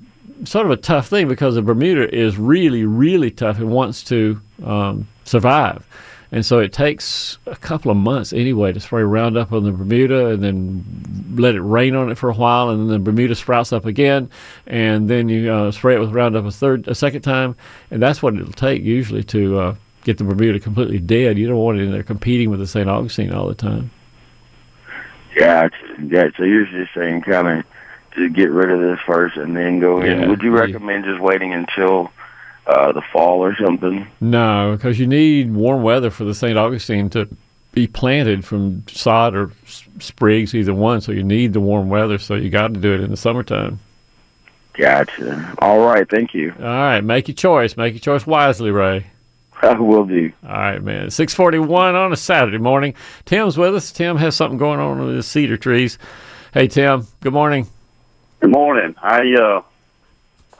sort 0.45 0.65
of 0.65 0.73
a 0.73 0.77
tough 0.77 1.09
thing 1.09 1.29
because 1.29 1.55
the 1.55 1.63
Bermuda 1.63 2.13
is 2.15 2.39
really, 2.39 2.85
really 2.85 3.31
tough 3.31 3.59
and 3.59 3.71
wants 3.71 4.03
to 4.05 4.41
um, 4.65 5.07
survive. 5.25 5.87
And 6.31 6.45
so 6.45 6.59
it 6.59 6.73
takes 6.73 7.39
a 7.47 7.57
couple 7.57 7.91
of 7.91 7.97
months 7.97 8.35
anyway 8.35 8.73
to 8.73 8.81
spray 8.81 9.03
Roundup 9.03 9.51
on 9.51 9.65
the 9.65 9.73
Bermuda 9.73 10.27
and 10.27 10.43
then 10.43 11.35
let 11.37 11.55
it 11.55 11.63
rain 11.63 11.95
on 11.95 12.11
it 12.11 12.19
for 12.19 12.29
a 12.29 12.35
while, 12.35 12.69
and 12.69 12.81
then 12.81 12.89
the 12.89 12.99
Bermuda 12.99 13.35
sprouts 13.35 13.73
up 13.73 13.87
again, 13.87 14.31
and 14.67 15.09
then 15.09 15.29
you 15.31 15.51
uh, 15.51 15.71
spray 15.71 15.95
it 15.95 16.01
with 16.01 16.11
Roundup 16.11 16.45
a 16.45 16.51
third, 16.51 16.87
a 16.87 16.95
second 16.95 17.23
time, 17.23 17.57
and 17.91 18.03
that's 18.03 18.23
what 18.23 18.35
it'll 18.35 18.53
take 18.53 18.83
usually 18.83 19.25
to 19.25 19.59
uh, 19.59 19.75
get 20.05 20.19
the 20.19 20.25
Bermuda 20.25 20.61
completely 20.61 20.99
dead. 20.99 21.39
You 21.39 21.49
don't 21.49 21.57
want 21.57 21.79
it 21.79 21.85
in 21.85 21.93
there 21.93 22.03
competing 22.03 22.51
with 22.51 22.61
the 22.61 22.67
St. 22.67 22.89
Augustine 22.89 23.33
all 23.33 23.49
the 23.49 23.55
time. 23.55 23.91
Yeah, 25.35 25.69
yeah. 26.03 26.29
So 26.37 26.43
you're 26.43 26.67
just 26.67 26.93
saying 26.95 27.23
kind 27.23 27.61
of 27.61 27.65
to 28.17 28.29
get 28.29 28.51
rid 28.51 28.71
of 28.71 28.81
this 28.81 28.99
first 29.07 29.37
and 29.37 29.57
then 29.57 29.81
go 29.81 30.01
in. 30.03 30.29
Would 30.29 30.43
you 30.43 30.51
recommend 30.51 31.05
just 31.05 31.21
waiting 31.21 31.53
until 31.53 32.11
uh, 32.69 32.93
the 32.93 33.03
fall 33.13 33.41
or 33.41 33.57
something? 33.57 34.07
No, 34.21 34.75
because 34.77 34.99
you 35.01 35.07
need 35.07 35.53
warm 35.55 35.83
weather 35.83 36.11
for 36.11 36.25
the 36.25 36.35
St. 36.35 36.57
Augustine 36.57 37.09
to 37.11 37.29
be 37.73 37.87
planted 37.87 38.45
from 38.45 38.85
sod 38.89 39.35
or 39.35 39.51
s- 39.65 39.85
sprigs, 39.99 40.55
either 40.55 40.75
one. 40.75 41.01
So 41.01 41.13
you 41.13 41.23
need 41.25 41.53
the 41.53 41.61
warm 41.61 41.89
weather. 41.89 42.19
So 42.19 42.35
you 42.35 42.51
got 42.51 42.75
to 42.75 42.81
do 42.81 42.95
it 42.95 43.01
in 43.01 43.11
the 43.11 43.17
summertime. 43.17 43.81
Gotcha. 44.75 45.55
All 45.59 45.81
right. 45.81 46.09
Thank 46.09 46.35
you. 46.35 46.53
All 46.59 46.65
right, 46.65 47.01
make 47.03 47.27
your 47.27 47.35
choice. 47.35 47.77
Make 47.77 47.95
your 47.95 48.01
choice 48.01 48.27
wisely, 48.27 48.71
Ray. 48.71 49.07
I 49.63 49.73
will 49.79 50.05
do. 50.05 50.33
All 50.47 50.53
right, 50.53 50.81
man. 50.83 51.11
Six 51.11 51.35
forty-one 51.35 51.97
on 51.97 52.13
a 52.13 52.17
Saturday 52.17 52.59
morning. 52.59 52.95
Tim's 53.25 53.59
with 53.59 53.75
us. 53.75 53.91
Tim 53.91 54.17
has 54.19 54.37
something 54.37 54.57
going 54.59 54.79
on 54.79 55.05
with 55.05 55.17
his 55.17 55.27
cedar 55.27 55.57
trees. 55.57 55.99
Hey, 56.55 56.69
Tim. 56.69 57.07
Good 57.21 57.33
morning. 57.33 57.67
Good 58.41 58.53
morning. 58.53 58.95
I 59.03 59.35
uh, 59.35 59.63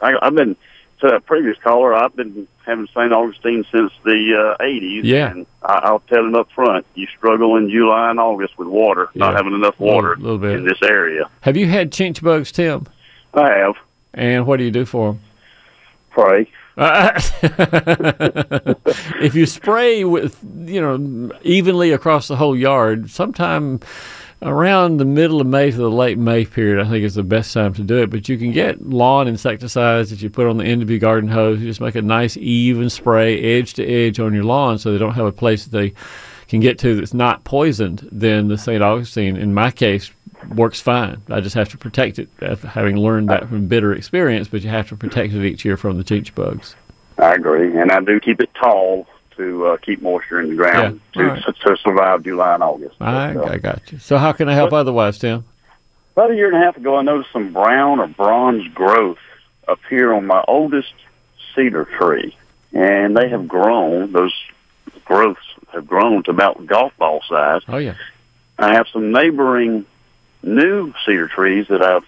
I, 0.03 0.15
I've 0.21 0.35
been 0.35 0.57
to 1.01 1.07
a 1.17 1.21
previous 1.21 1.57
caller. 1.59 1.95
I've 1.95 2.15
been 2.15 2.49
having 2.67 2.87
St. 2.89 3.13
Augustine 3.13 3.65
since 3.73 3.93
the 4.05 4.57
uh, 4.59 4.63
'80s. 4.63 5.01
Yeah. 5.05 5.31
And 5.31 5.47
I, 5.63 5.81
I'll 5.85 6.01
tell 6.01 6.25
him 6.25 6.35
up 6.35 6.51
front. 6.53 6.87
You 6.95 7.07
struggle 7.17 7.57
in 7.57 7.71
July 7.71 8.11
and 8.11 8.21
August 8.21 8.59
with 8.59 8.69
water, 8.69 9.09
not 9.15 9.35
having 9.35 9.55
enough 9.55 9.79
water 9.79 10.17
little 10.17 10.39
bit. 10.39 10.57
in 10.57 10.65
this 10.65 10.83
area. 10.83 11.31
Have 11.43 11.57
you 11.57 11.67
had 11.67 11.93
chinch 11.93 12.23
bugs, 12.23 12.53
Tim? 12.53 12.87
I 13.35 13.51
have. 13.51 13.75
And 14.15 14.47
what 14.47 14.57
do 14.59 14.65
you 14.65 14.71
do 14.71 14.85
for 14.85 15.13
them? 15.13 15.21
Pray. 16.11 16.51
if 19.21 19.35
you 19.35 19.47
spray 19.47 20.05
with, 20.05 20.39
you 20.65 20.81
know, 20.81 21.33
evenly 21.43 21.91
across 21.91 22.29
the 22.29 22.37
whole 22.37 22.57
yard, 22.57 23.11
sometime 23.11 23.81
around 24.43 24.99
the 24.99 25.05
middle 25.05 25.41
of 25.41 25.47
May 25.47 25.71
to 25.71 25.77
the 25.77 25.91
late 25.91 26.19
May 26.19 26.45
period, 26.45 26.85
I 26.85 26.89
think 26.89 27.05
is 27.05 27.15
the 27.15 27.23
best 27.23 27.53
time 27.53 27.75
to 27.75 27.83
do 27.83 28.03
it. 28.03 28.11
But 28.11 28.29
you 28.29 28.39
can 28.39 28.53
get 28.53 28.87
lawn 28.87 29.29
insecticides 29.29 30.11
that 30.11 30.23
you 30.23 30.31
put 30.31 30.47
on 30.47 30.57
the 30.59 30.65
end 30.65 30.83
of 30.83 30.91
your 30.91 30.99
garden 30.99 31.29
hose. 31.29 31.61
You 31.61 31.67
just 31.67 31.81
make 31.81 31.97
a 31.97 32.03
nice 32.03 32.37
even 32.37 32.91
spray, 32.91 33.41
edge 33.41 33.75
to 33.75 33.87
edge 33.87 34.21
on 34.21 34.35
your 34.35 34.45
lawn, 34.45 34.79
so 34.79 34.93
they 34.93 34.99
don't 34.99 35.15
have 35.15 35.27
a 35.27 35.33
place 35.33 35.65
that 35.65 35.77
they 35.77 35.95
can 36.49 36.61
get 36.61 36.79
to 36.81 36.95
that's 36.95 37.15
not 37.15 37.45
poisoned. 37.45 38.09
Then 38.11 38.49
the 38.49 38.59
St. 38.59 38.83
Augustine, 38.83 39.37
in 39.37 39.53
my 39.53 39.71
case, 39.71 40.11
works 40.55 40.81
fine. 40.81 41.21
I 41.29 41.41
just 41.41 41.55
have 41.57 41.69
to 41.71 41.79
protect 41.79 42.19
it, 42.19 42.29
uh, 42.41 42.57
having 42.57 42.97
learned 42.97 43.29
that 43.29 43.49
from 43.49 43.67
bitter 43.67 43.93
experience. 43.93 44.49
But 44.49 44.63
you 44.63 44.71
have 44.71 44.89
to 44.89 44.97
protect 44.97 45.33
it 45.35 45.45
each 45.45 45.65
year 45.65 45.77
from 45.77 45.99
the 45.99 46.05
chinch 46.05 46.35
bugs. 46.35 46.77
I 47.19 47.35
agree, 47.35 47.77
and 47.77 47.91
I 47.91 48.01
do 48.01 48.21
keep 48.21 48.41
it 48.41 48.51
tall 48.55 49.07
to 49.39 49.67
uh, 49.67 49.77
keep 49.79 50.03
moisture 50.03 50.41
in 50.41 50.51
the 50.51 50.55
ground 50.57 51.01
Yeah. 51.15 51.23
to, 51.23 51.29
right. 51.31 51.57
to 51.65 51.77
survive 51.79 52.23
July 52.25 52.55
and 52.55 52.63
August. 52.63 52.97
I, 53.01 53.33
But, 53.33 53.45
uh, 53.45 53.53
I 53.53 53.57
got 53.59 53.93
you. 53.93 53.99
So 53.99 54.19
how 54.19 54.33
can 54.33 54.49
I 54.49 54.55
help 54.55 54.73
otherwise, 54.73 55.19
Tim? 55.19 55.45
About 56.13 56.33
a 56.33 56.35
year 56.35 56.49
and 56.53 56.57
a 56.57 56.61
half 56.61 56.77
ago, 56.77 56.97
I 56.97 57.03
noticed 57.03 57.33
some 57.33 57.53
brown 57.53 58.01
or 58.01 58.09
bronze 58.09 58.67
growth 58.75 59.19
appear 59.67 60.13
on 60.13 60.27
my 60.27 60.45
oldest 60.47 60.93
cedar 61.55 61.85
tree, 61.85 62.37
and 62.73 63.17
they 63.17 63.29
have 63.29 63.47
grown. 63.49 64.13
Those 64.13 64.35
growths 65.05 65.41
have 65.73 65.87
grown 65.87 66.23
to 66.25 66.31
about 66.31 66.67
golf 66.67 66.93
ball 66.99 67.23
size. 67.29 67.63
Oh 67.69 67.77
yeah. 67.79 67.95
I 68.59 68.75
have 68.75 68.89
some 68.93 69.13
neighboring 69.13 69.87
new 70.43 70.93
cedar 71.07 71.29
trees 71.29 71.69
that 71.69 71.83
I've 71.83 72.07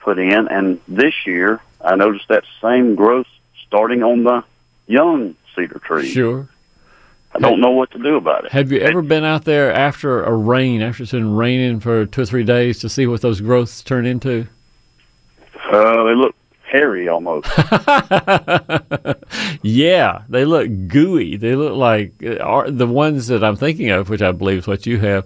put 0.00 0.18
in, 0.18 0.48
and 0.48 0.80
this 0.86 1.14
year 1.26 1.60
I 1.80 1.96
noticed 1.96 2.28
that 2.28 2.44
same 2.60 2.94
growth 2.94 3.26
starting 3.66 4.02
on 4.02 4.24
the 4.24 4.44
young 4.86 5.34
cedar 5.54 5.78
trees. 5.80 6.10
Sure. 6.10 6.48
I 7.34 7.40
don't 7.40 7.60
know 7.60 7.70
what 7.70 7.90
to 7.90 7.98
do 7.98 8.16
about 8.16 8.44
it. 8.44 8.52
Have 8.52 8.70
you 8.70 8.78
ever 8.78 9.02
been 9.02 9.24
out 9.24 9.44
there 9.44 9.72
after 9.72 10.22
a 10.22 10.32
rain, 10.32 10.82
after 10.82 11.02
it's 11.02 11.12
been 11.12 11.34
raining 11.34 11.80
for 11.80 12.06
two 12.06 12.22
or 12.22 12.26
three 12.26 12.44
days 12.44 12.78
to 12.80 12.88
see 12.88 13.08
what 13.08 13.22
those 13.22 13.40
growths 13.40 13.82
turn 13.82 14.06
into? 14.06 14.46
Uh, 15.68 16.04
they 16.04 16.14
look 16.14 16.36
hairy 16.62 17.08
almost. 17.08 17.48
Yeah, 19.66 20.24
they 20.28 20.44
look 20.44 20.68
gooey. 20.88 21.38
They 21.38 21.56
look 21.56 21.74
like 21.74 22.22
uh, 22.22 22.70
the 22.70 22.86
ones 22.86 23.28
that 23.28 23.42
I'm 23.42 23.56
thinking 23.56 23.88
of, 23.88 24.10
which 24.10 24.20
I 24.20 24.30
believe 24.30 24.58
is 24.58 24.66
what 24.66 24.84
you 24.84 24.98
have, 24.98 25.24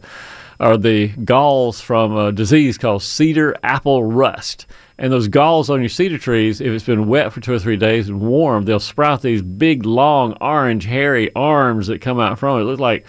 are 0.60 0.76
the 0.76 1.08
galls 1.08 1.80
from 1.80 2.16
a 2.16 2.32
disease 2.32 2.78
called 2.78 3.02
cedar 3.02 3.56
apple 3.62 4.04
rust. 4.04 4.66
And 4.98 5.12
those 5.12 5.28
galls 5.28 5.70
on 5.70 5.80
your 5.80 5.88
cedar 5.88 6.18
trees, 6.18 6.60
if 6.60 6.68
it's 6.68 6.84
been 6.84 7.06
wet 7.06 7.32
for 7.32 7.40
two 7.40 7.52
or 7.52 7.58
three 7.60 7.76
days 7.76 8.08
and 8.08 8.20
warm, 8.20 8.64
they'll 8.64 8.80
sprout 8.80 9.22
these 9.22 9.42
big, 9.42 9.86
long, 9.86 10.36
orange, 10.40 10.84
hairy 10.84 11.32
arms 11.36 11.86
that 11.86 12.00
come 12.00 12.18
out 12.18 12.38
from 12.38 12.58
it. 12.58 12.62
It 12.62 12.64
looks 12.64 12.80
like 12.80 13.06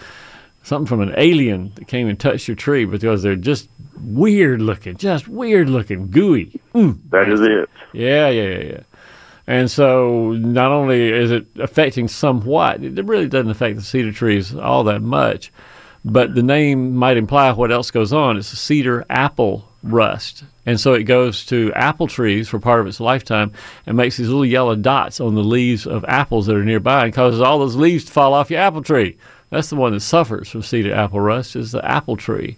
something 0.62 0.86
from 0.86 1.00
an 1.00 1.14
alien 1.16 1.72
that 1.74 1.88
came 1.88 2.08
and 2.08 2.18
touched 2.18 2.46
your 2.46 2.54
tree 2.54 2.84
because 2.84 3.22
they're 3.22 3.34
just 3.34 3.68
weird 4.00 4.62
looking, 4.62 4.96
just 4.96 5.26
weird 5.26 5.68
looking, 5.68 6.10
gooey. 6.10 6.60
Mm. 6.74 6.98
that 7.10 7.28
is 7.28 7.40
it. 7.40 7.68
Yeah, 7.92 8.28
yeah, 8.28 8.48
yeah, 8.48 8.64
yeah. 8.64 8.80
And 9.46 9.68
so 9.68 10.32
not 10.32 10.70
only 10.70 11.10
is 11.10 11.32
it 11.32 11.46
affecting 11.58 12.06
somewhat, 12.06 12.84
it 12.84 13.04
really 13.04 13.26
doesn't 13.26 13.50
affect 13.50 13.76
the 13.76 13.82
cedar 13.82 14.12
trees 14.12 14.54
all 14.54 14.84
that 14.84 15.02
much, 15.02 15.50
but 16.04 16.34
the 16.34 16.42
name 16.42 16.94
might 16.94 17.16
imply 17.16 17.52
what 17.52 17.72
else 17.72 17.90
goes 17.90 18.12
on. 18.12 18.36
It's 18.36 18.52
a 18.52 18.56
cedar 18.56 19.04
apple 19.10 19.68
rust. 19.82 20.44
And 20.66 20.78
so 20.78 20.94
it 20.94 21.04
goes 21.04 21.44
to 21.46 21.72
apple 21.74 22.06
trees 22.06 22.48
for 22.48 22.58
part 22.58 22.80
of 22.80 22.86
its 22.86 23.00
lifetime 23.00 23.52
and 23.86 23.96
makes 23.96 24.16
these 24.16 24.28
little 24.28 24.46
yellow 24.46 24.76
dots 24.76 25.20
on 25.20 25.34
the 25.34 25.44
leaves 25.44 25.86
of 25.86 26.04
apples 26.06 26.46
that 26.46 26.56
are 26.56 26.64
nearby 26.64 27.04
and 27.04 27.14
causes 27.14 27.40
all 27.40 27.58
those 27.58 27.76
leaves 27.76 28.04
to 28.04 28.12
fall 28.12 28.34
off 28.34 28.50
your 28.50 28.60
apple 28.60 28.82
tree. 28.82 29.16
That's 29.50 29.70
the 29.70 29.76
one 29.76 29.92
that 29.92 30.00
suffers 30.00 30.48
from 30.48 30.62
cedar 30.62 30.94
apple 30.94 31.20
rust 31.20 31.56
is 31.56 31.72
the 31.72 31.84
apple 31.84 32.16
tree. 32.16 32.56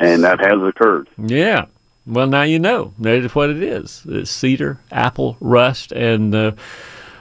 And 0.00 0.24
that 0.24 0.40
has 0.40 0.60
occurred. 0.62 1.08
Yeah. 1.18 1.66
Well, 2.06 2.26
now 2.26 2.42
you 2.42 2.58
know. 2.58 2.92
That 2.98 3.24
is 3.24 3.34
what 3.34 3.50
it 3.50 3.62
is. 3.62 4.02
It's 4.06 4.30
cedar, 4.30 4.78
apple, 4.92 5.36
rust, 5.40 5.92
and 5.92 6.32
the 6.32 6.56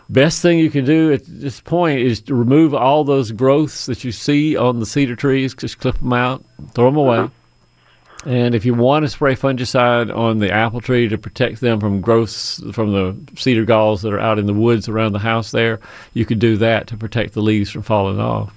best 0.09 0.41
thing 0.41 0.59
you 0.59 0.69
can 0.69 0.85
do 0.85 1.11
at 1.11 1.23
this 1.25 1.61
point 1.61 1.99
is 1.99 2.21
to 2.21 2.35
remove 2.35 2.73
all 2.73 3.03
those 3.03 3.31
growths 3.31 3.85
that 3.87 4.03
you 4.03 4.11
see 4.11 4.55
on 4.55 4.79
the 4.79 4.85
cedar 4.85 5.15
trees. 5.15 5.53
Just 5.53 5.79
clip 5.79 5.97
them 5.99 6.13
out, 6.13 6.43
throw 6.73 6.85
them 6.85 6.97
away. 6.97 7.17
Uh-huh. 7.17 7.29
And 8.25 8.55
if 8.55 8.65
you 8.65 8.73
want 8.73 9.03
to 9.03 9.09
spray 9.09 9.35
fungicide 9.35 10.15
on 10.15 10.39
the 10.39 10.51
apple 10.51 10.81
tree 10.81 11.07
to 11.09 11.17
protect 11.17 11.61
them 11.61 11.79
from 11.79 12.01
growths 12.01 12.59
from 12.73 12.91
the 12.91 13.15
cedar 13.39 13.65
galls 13.65 14.01
that 14.01 14.13
are 14.13 14.19
out 14.19 14.39
in 14.39 14.47
the 14.47 14.53
woods 14.53 14.89
around 14.89 15.13
the 15.13 15.19
house 15.19 15.51
there, 15.51 15.79
you 16.13 16.25
could 16.25 16.39
do 16.39 16.57
that 16.57 16.87
to 16.87 16.97
protect 16.97 17.33
the 17.33 17.41
leaves 17.41 17.69
from 17.69 17.83
falling 17.83 18.19
off. 18.19 18.51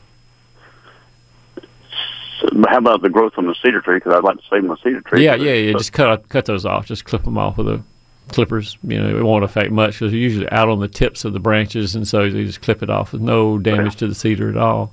So 2.41 2.49
how 2.69 2.79
about 2.79 3.03
the 3.03 3.11
growth 3.11 3.35
on 3.37 3.47
the 3.47 3.55
cedar 3.63 3.83
tree? 3.83 3.97
Because 3.97 4.15
I'd 4.15 4.25
like 4.25 4.39
to 4.39 4.45
save 4.49 4.65
my 4.65 4.77
cedar 4.83 5.03
tree. 5.03 5.25
Yeah, 5.25 5.35
yeah, 5.35 5.53
yeah. 5.53 5.73
Just 5.73 5.93
cut 5.93 6.27
cut 6.31 6.47
those 6.47 6.65
off. 6.65 6.87
Just 6.87 7.05
clip 7.05 7.25
them 7.25 7.37
off 7.37 7.59
with 7.59 7.67
the 7.67 7.83
clippers. 8.29 8.79
You 8.83 9.01
know, 9.01 9.19
it 9.19 9.23
won't 9.23 9.45
affect 9.45 9.71
much 9.71 9.95
because 9.95 10.13
they're 10.13 10.21
usually 10.21 10.51
out 10.51 10.69
on 10.69 10.81
the 10.81 10.89
tips 10.89 11.25
of 11.25 11.33
the 11.33 11.41
branches, 11.41 11.95
and 11.95 12.07
so 12.07 12.25
you 12.25 12.45
just 12.45 12.63
clip 12.63 12.83
it 12.83 12.91
off 12.91 13.13
with 13.13 13.23
no 13.23 13.59
damage 13.59 13.97
to 13.97 14.07
the 14.07 14.15
cedar 14.15 14.49
at 14.49 14.57
all. 14.57 14.93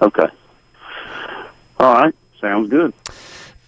Okay. 0.00 0.26
All 1.80 1.94
right. 1.94 2.14
Sounds 2.40 2.68
good. 2.68 2.92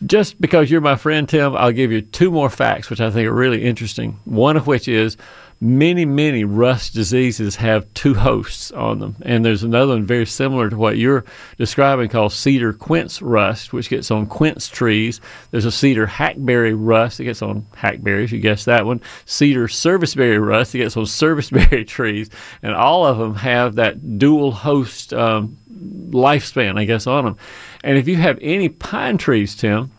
Just 0.07 0.41
because 0.41 0.71
you're 0.71 0.81
my 0.81 0.97
friend, 0.97 1.29
Tim, 1.29 1.55
I'll 1.57 1.73
give 1.73 1.93
you 1.93 2.01
two 2.01 2.31
more 2.31 2.49
facts, 2.49 2.89
which 2.89 3.01
I 3.01 3.11
think 3.11 3.29
are 3.29 3.35
really 3.35 3.65
interesting. 3.65 4.19
One 4.25 4.57
of 4.57 4.67
which 4.67 4.89
is 4.89 5.17
many, 5.61 6.07
many 6.07 6.43
rust 6.43 6.95
diseases 6.95 7.57
have 7.57 7.93
two 7.93 8.15
hosts 8.15 8.71
on 8.73 8.99
them. 8.99 9.17
And 9.23 9.45
there's 9.45 9.63
another 9.63 9.93
one 9.93 10.05
very 10.05 10.25
similar 10.25 10.71
to 10.71 10.77
what 10.77 10.97
you're 10.97 11.25
describing 11.59 12.09
called 12.09 12.33
cedar 12.33 12.73
quince 12.73 13.21
rust, 13.21 13.73
which 13.73 13.91
gets 13.91 14.11
on 14.11 14.27
quince 14.27 14.69
trees. 14.69 15.21
There's 15.51 15.67
a 15.67 15.73
cedar 15.73 16.07
hackberry 16.07 16.73
rust 16.73 17.19
that 17.19 17.25
gets 17.25 17.43
on 17.43 17.67
hackberries, 17.77 18.33
you 18.33 18.41
guessed 18.41 18.67
that 18.67 18.87
one. 18.87 19.03
Cedar 19.27 19.69
serviceberry 19.69 20.39
rust 20.39 20.73
that 20.73 20.79
gets 20.79 20.97
on 20.97 21.05
serviceberry 21.07 21.85
trees. 21.87 22.31
And 22.63 22.75
all 22.75 23.05
of 23.05 23.19
them 23.19 23.35
have 23.35 23.75
that 23.75 24.19
dual 24.19 24.53
host 24.53 25.13
um, 25.13 25.59
lifespan, 26.11 26.79
I 26.79 26.85
guess, 26.85 27.07
on 27.07 27.27
them. 27.27 27.37
And 27.85 27.99
if 27.99 28.09
you 28.09 28.17
have 28.17 28.39
any 28.41 28.71
pine 28.71 29.19
trees, 29.19 29.55
Tim, 29.55 29.91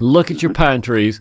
look 0.00 0.30
at 0.30 0.42
your 0.42 0.52
pine 0.52 0.80
trees, 0.80 1.20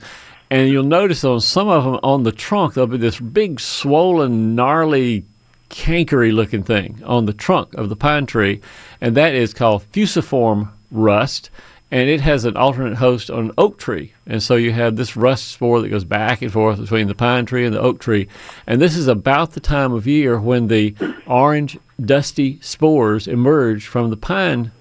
and 0.50 0.70
you'll 0.70 0.84
notice 0.84 1.24
on 1.24 1.42
some 1.42 1.68
of 1.68 1.84
them 1.84 2.00
on 2.04 2.24
the 2.24 2.32
trunk 2.32 2.74
there'll 2.74 2.88
be 2.88 2.98
this 2.98 3.20
big, 3.20 3.60
swollen, 3.60 4.56
gnarly, 4.56 5.26
cankery 5.70 6.34
looking 6.34 6.64
thing 6.64 7.02
on 7.06 7.26
the 7.26 7.34
trunk 7.34 7.74
of 7.74 7.90
the 7.90 7.96
pine 7.96 8.26
tree, 8.26 8.62
and 9.02 9.16
that 9.16 9.34
is 9.34 9.54
called 9.54 9.84
fusiform 9.84 10.72
rust. 10.92 11.50
And 11.90 12.10
it 12.10 12.20
has 12.20 12.44
an 12.44 12.58
alternate 12.58 12.98
host 12.98 13.32
on 13.32 13.46
an 13.46 13.52
oak 13.58 13.78
tree. 13.78 14.12
And 14.26 14.44
so 14.44 14.56
you 14.56 14.74
have 14.74 14.98
this 14.98 15.16
rust 15.16 15.48
spore 15.48 15.80
that 15.82 15.88
goes 15.88 16.04
back 16.04 16.42
and 16.42 16.52
forth 16.52 16.82
between 16.82 17.08
the 17.08 17.16
pine 17.16 17.46
tree 17.46 17.66
and 17.66 17.74
the 17.74 17.80
oak 17.80 18.02
tree. 18.02 18.28
And 18.66 18.82
this 18.82 18.98
is 18.98 19.08
about 19.08 19.54
the 19.54 19.62
time 19.62 19.94
of 19.94 20.06
year 20.06 20.38
when 20.38 20.68
the 20.68 20.96
orange, 21.26 21.78
dusty 21.98 22.60
spores 22.62 23.26
emerge 23.26 23.88
from 23.88 24.10
the 24.10 24.18
pine 24.18 24.72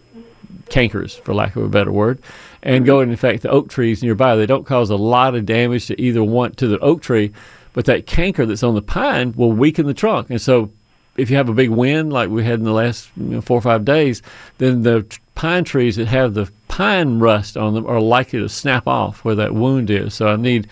cankers, 0.69 1.19
for 1.21 1.33
lack 1.33 1.55
of 1.55 1.63
a 1.63 1.69
better 1.69 1.93
word, 1.93 2.21
and 2.63 2.85
go 2.85 3.01
and 3.01 3.11
infect 3.11 3.43
the 3.43 3.51
oak 3.51 3.69
trees 3.69 4.03
nearby. 4.03 4.37
They 4.37 4.47
don't 4.47 4.67
cause 4.67 4.91
a 4.91 4.97
lot 4.97 5.35
of 5.35 5.47
damage 5.47 5.87
to 5.87 6.01
either 6.01 6.23
one 6.23 6.53
to 6.53 6.67
the 6.67 6.79
oak 6.81 7.03
tree, 7.03 7.33
but 7.73 7.85
that 7.87 8.07
canker 8.07 8.47
that's 8.47 8.63
on 8.63 8.75
the 8.75 8.83
pine 8.83 9.33
will 9.33 9.53
weaken 9.53 9.87
the 9.87 9.95
trunk. 9.95 10.31
And 10.31 10.41
so, 10.41 10.71
if 11.17 11.31
you 11.31 11.37
have 11.37 11.49
a 11.49 11.55
big 11.55 11.71
wind 11.71 12.13
like 12.13 12.29
we 12.29 12.45
had 12.45 12.59
in 12.59 12.65
the 12.65 12.73
last 12.73 13.09
you 13.17 13.25
know, 13.25 13.41
four 13.41 13.57
or 13.57 13.63
five 13.63 13.85
days, 13.85 14.21
then 14.59 14.83
the 14.83 15.03
t- 15.03 15.19
pine 15.35 15.65
trees 15.65 15.97
that 15.97 16.09
have 16.09 16.35
the 16.35 16.51
pine 16.69 17.19
rust 17.19 17.57
on 17.57 17.73
them 17.73 17.87
are 17.87 18.01
likely 18.01 18.39
to 18.39 18.49
snap 18.49 18.87
off 18.87 19.25
where 19.25 19.35
that 19.35 19.55
wound 19.55 19.89
is. 19.89 20.13
So 20.13 20.29
I 20.29 20.37
need 20.37 20.69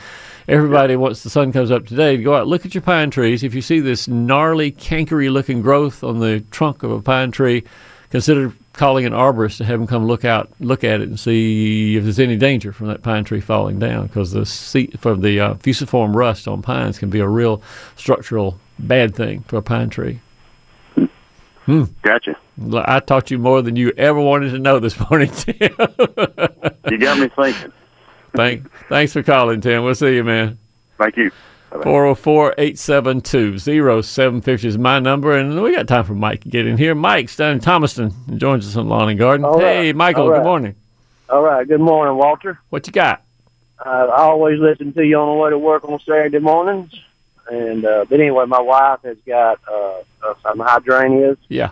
everybody, 0.48 0.96
once 0.96 1.22
the 1.22 1.30
sun 1.30 1.52
comes 1.52 1.70
up 1.70 1.86
today, 1.86 2.16
to 2.16 2.22
go 2.22 2.34
out 2.34 2.46
look 2.46 2.66
at 2.66 2.74
your 2.74 2.82
pine 2.82 3.10
trees. 3.10 3.42
If 3.42 3.54
you 3.54 3.62
see 3.62 3.80
this 3.80 4.06
gnarly, 4.06 4.72
cankery 4.72 5.32
looking 5.32 5.62
growth 5.62 6.04
on 6.04 6.20
the 6.20 6.40
trunk 6.50 6.82
of 6.82 6.90
a 6.90 7.00
pine 7.00 7.30
tree, 7.30 7.64
consider 8.10 8.52
calling 8.74 9.06
an 9.06 9.12
arborist 9.12 9.56
to 9.58 9.64
have 9.64 9.80
him 9.80 9.86
come 9.86 10.06
look 10.06 10.24
out, 10.24 10.52
look 10.60 10.84
at 10.84 11.00
it, 11.00 11.08
and 11.08 11.18
see 11.18 11.96
if 11.96 12.04
there's 12.04 12.18
any 12.18 12.36
danger 12.36 12.72
from 12.72 12.88
that 12.88 13.02
pine 13.02 13.24
tree 13.24 13.40
falling 13.40 13.78
down. 13.78 14.06
Because 14.06 14.32
the 14.32 14.44
seat 14.44 15.00
from 15.00 15.22
the 15.22 15.40
uh, 15.40 15.54
fusiform 15.54 16.16
rust 16.16 16.46
on 16.46 16.60
pines 16.60 16.98
can 16.98 17.08
be 17.08 17.20
a 17.20 17.28
real 17.28 17.62
structural 17.96 18.58
bad 18.78 19.14
thing 19.14 19.42
for 19.42 19.56
a 19.56 19.62
pine 19.62 19.88
tree. 19.88 20.20
Hmm. 21.64 21.84
Gotcha. 22.02 22.36
I 22.74 23.00
taught 23.00 23.30
you 23.30 23.38
more 23.38 23.62
than 23.62 23.74
you 23.74 23.90
ever 23.96 24.20
wanted 24.20 24.50
to 24.50 24.58
know 24.58 24.78
this 24.78 24.98
morning, 25.10 25.30
Tim. 25.30 25.56
You 26.90 26.98
got 26.98 27.18
me 27.18 27.28
thinking. 27.28 27.72
Thank, 28.36 28.70
thanks 28.88 29.12
for 29.12 29.22
calling, 29.22 29.60
Tim. 29.60 29.84
We'll 29.84 29.94
see 29.94 30.16
you, 30.16 30.24
man. 30.24 30.58
Thank 30.98 31.16
you. 31.16 31.30
404 31.82 32.54
872 32.56 33.58
0750 33.58 34.68
is 34.68 34.78
my 34.78 35.00
number, 35.00 35.36
and 35.36 35.60
we 35.60 35.74
got 35.74 35.88
time 35.88 36.04
for 36.04 36.14
Mike 36.14 36.42
to 36.42 36.48
get 36.48 36.66
in 36.66 36.78
here. 36.78 36.94
Mike's 36.94 37.36
down 37.36 37.52
in 37.54 37.60
Thomaston 37.60 38.14
and 38.28 38.38
joins 38.40 38.66
us 38.66 38.76
on 38.76 38.88
Lawn 38.88 39.08
and 39.08 39.18
Garden. 39.18 39.44
All 39.44 39.58
hey, 39.58 39.86
right. 39.86 39.96
Michael, 39.96 40.30
right. 40.30 40.38
good 40.38 40.44
morning. 40.44 40.74
All 41.28 41.42
right. 41.42 41.66
Good 41.66 41.80
morning, 41.80 42.16
Walter. 42.16 42.60
What 42.70 42.86
you 42.86 42.92
got? 42.92 43.22
Uh, 43.84 43.88
I 43.88 44.22
always 44.22 44.60
listen 44.60 44.92
to 44.92 45.04
you 45.04 45.18
on 45.18 45.28
the 45.36 45.42
way 45.42 45.50
to 45.50 45.58
work 45.58 45.84
on 45.84 45.98
Saturday 46.00 46.38
mornings. 46.38 46.92
And 47.50 47.84
uh, 47.84 48.06
but 48.08 48.20
anyway, 48.20 48.46
my 48.46 48.60
wife 48.60 49.00
has 49.02 49.18
got 49.26 49.60
uh, 49.68 49.98
uh, 50.22 50.34
some 50.42 50.60
hydrangeas, 50.60 51.36
Yeah. 51.48 51.70